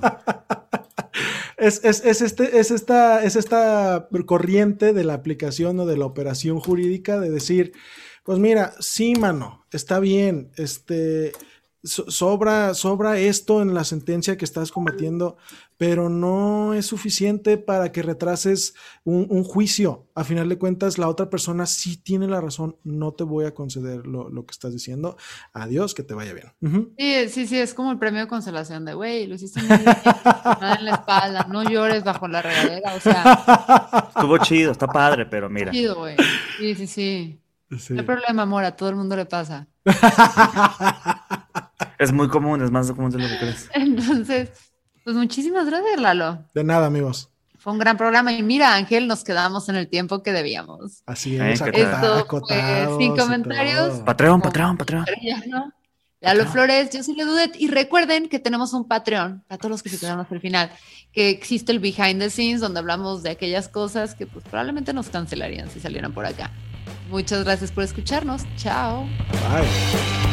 es, 1.57 1.83
este, 1.83 2.59
es, 2.59 2.71
esta, 2.71 3.23
es 3.23 3.35
esta 3.35 4.07
corriente 4.25 4.93
de 4.93 5.03
la 5.03 5.13
aplicación 5.13 5.79
o 5.79 5.85
de 5.85 5.97
la 5.97 6.05
operación 6.05 6.59
jurídica 6.59 7.19
de 7.19 7.29
decir, 7.29 7.73
Pues 8.23 8.39
mira, 8.39 8.73
sí, 8.79 9.15
mano, 9.15 9.65
está 9.71 9.99
bien. 9.99 10.51
Este 10.55 11.33
sobra, 11.83 12.73
sobra 12.73 13.19
esto 13.19 13.61
en 13.61 13.73
la 13.73 13.83
sentencia 13.83 14.37
que 14.37 14.45
estás 14.45 14.71
combatiendo, 14.71 15.37
pero 15.85 16.07
no 16.07 16.73
es 16.73 16.85
suficiente 16.85 17.57
para 17.57 17.91
que 17.91 18.01
retrases 18.01 18.73
un, 19.03 19.43
juicio. 19.43 20.07
A 20.15 20.23
final 20.23 20.47
de 20.47 20.57
cuentas, 20.57 20.97
la 20.97 21.09
otra 21.09 21.29
persona 21.29 21.65
sí 21.65 21.97
tiene 21.97 22.25
la 22.25 22.39
razón. 22.39 22.77
No 22.85 23.11
te 23.11 23.25
voy 23.25 23.43
a 23.43 23.53
conceder 23.53 24.07
lo, 24.07 24.45
que 24.45 24.51
estás 24.51 24.71
diciendo. 24.71 25.17
Adiós, 25.51 25.93
que 25.93 26.03
te 26.03 26.13
vaya 26.13 26.31
bien. 26.31 26.53
Sí, 26.97 27.27
sí, 27.27 27.47
sí, 27.47 27.59
es 27.59 27.73
como 27.73 27.91
el 27.91 27.99
premio 27.99 28.21
de 28.21 28.27
consolación 28.27 28.85
de, 28.85 28.93
güey, 28.93 29.27
lo 29.27 29.35
hiciste 29.35 29.61
muy 29.61 29.77
bien, 29.77 29.89
en 30.79 30.85
la 30.85 30.91
espalda, 30.91 31.47
no 31.51 31.69
llores 31.69 32.05
bajo 32.05 32.29
la 32.29 32.41
regadera, 32.41 32.93
o 32.93 32.99
sea. 33.01 34.07
Estuvo 34.15 34.37
chido, 34.37 34.71
está 34.71 34.87
padre, 34.87 35.25
pero 35.25 35.49
mira. 35.49 35.73
Chido, 35.73 35.95
güey. 35.95 36.15
Sí, 36.59 36.75
sí, 36.75 36.87
sí. 36.87 37.39
No 37.89 37.99
hay 37.99 38.05
problema, 38.05 38.43
amor, 38.43 38.63
a 38.63 38.73
todo 38.73 38.87
el 38.87 38.95
mundo 38.95 39.17
le 39.17 39.25
pasa. 39.25 39.67
Es 41.99 42.13
muy 42.13 42.29
común, 42.29 42.61
es 42.61 42.71
más 42.71 42.89
común 42.93 43.11
de 43.11 43.19
lo 43.19 43.27
que 43.27 43.37
crees. 43.37 43.69
Entonces, 43.73 44.72
pues 45.03 45.15
muchísimas 45.15 45.65
gracias, 45.65 45.99
Lalo. 45.99 46.45
De 46.53 46.63
nada, 46.63 46.87
amigos. 46.87 47.29
Fue 47.57 47.71
un 47.71 47.79
gran 47.79 47.95
programa 47.95 48.33
y 48.33 48.43
mira, 48.43 48.75
Ángel, 48.75 49.07
nos 49.07 49.23
quedamos 49.23 49.69
en 49.69 49.75
el 49.77 49.87
tiempo 49.87 50.21
que 50.21 50.33
debíamos. 50.33 51.01
Así 51.05 51.37
es, 51.37 51.59
sin 51.59 53.15
comentarios. 53.15 53.99
Patreon, 54.01 54.41
Patreon, 54.41 54.77
Patreon. 54.77 55.05
Lalo 56.19 56.45
Flores, 56.45 56.89
yo 56.89 57.03
soy 57.03 57.15
Ledudet 57.15 57.55
y 57.59 57.67
recuerden 57.67 58.29
que 58.29 58.39
tenemos 58.39 58.73
un 58.73 58.87
Patreon 58.87 59.43
para 59.47 59.57
todos 59.57 59.71
los 59.71 59.83
que 59.83 59.89
se 59.89 59.99
quedaron 59.99 60.21
hasta 60.21 60.35
el 60.35 60.39
final, 60.39 60.71
que 61.11 61.29
existe 61.29 61.73
el 61.73 61.79
behind 61.79 62.19
the 62.19 62.29
scenes 62.29 62.61
donde 62.61 62.79
hablamos 62.79 63.23
de 63.23 63.31
aquellas 63.31 63.67
cosas 63.67 64.15
que 64.15 64.25
pues 64.25 64.43
probablemente 64.45 64.93
nos 64.93 65.09
cancelarían 65.09 65.69
si 65.69 65.81
salieran 65.81 66.13
por 66.13 66.25
acá. 66.25 66.49
Muchas 67.09 67.43
gracias 67.43 67.71
por 67.71 67.83
escucharnos. 67.83 68.43
Chao. 68.55 69.03
Bye. 69.03 70.32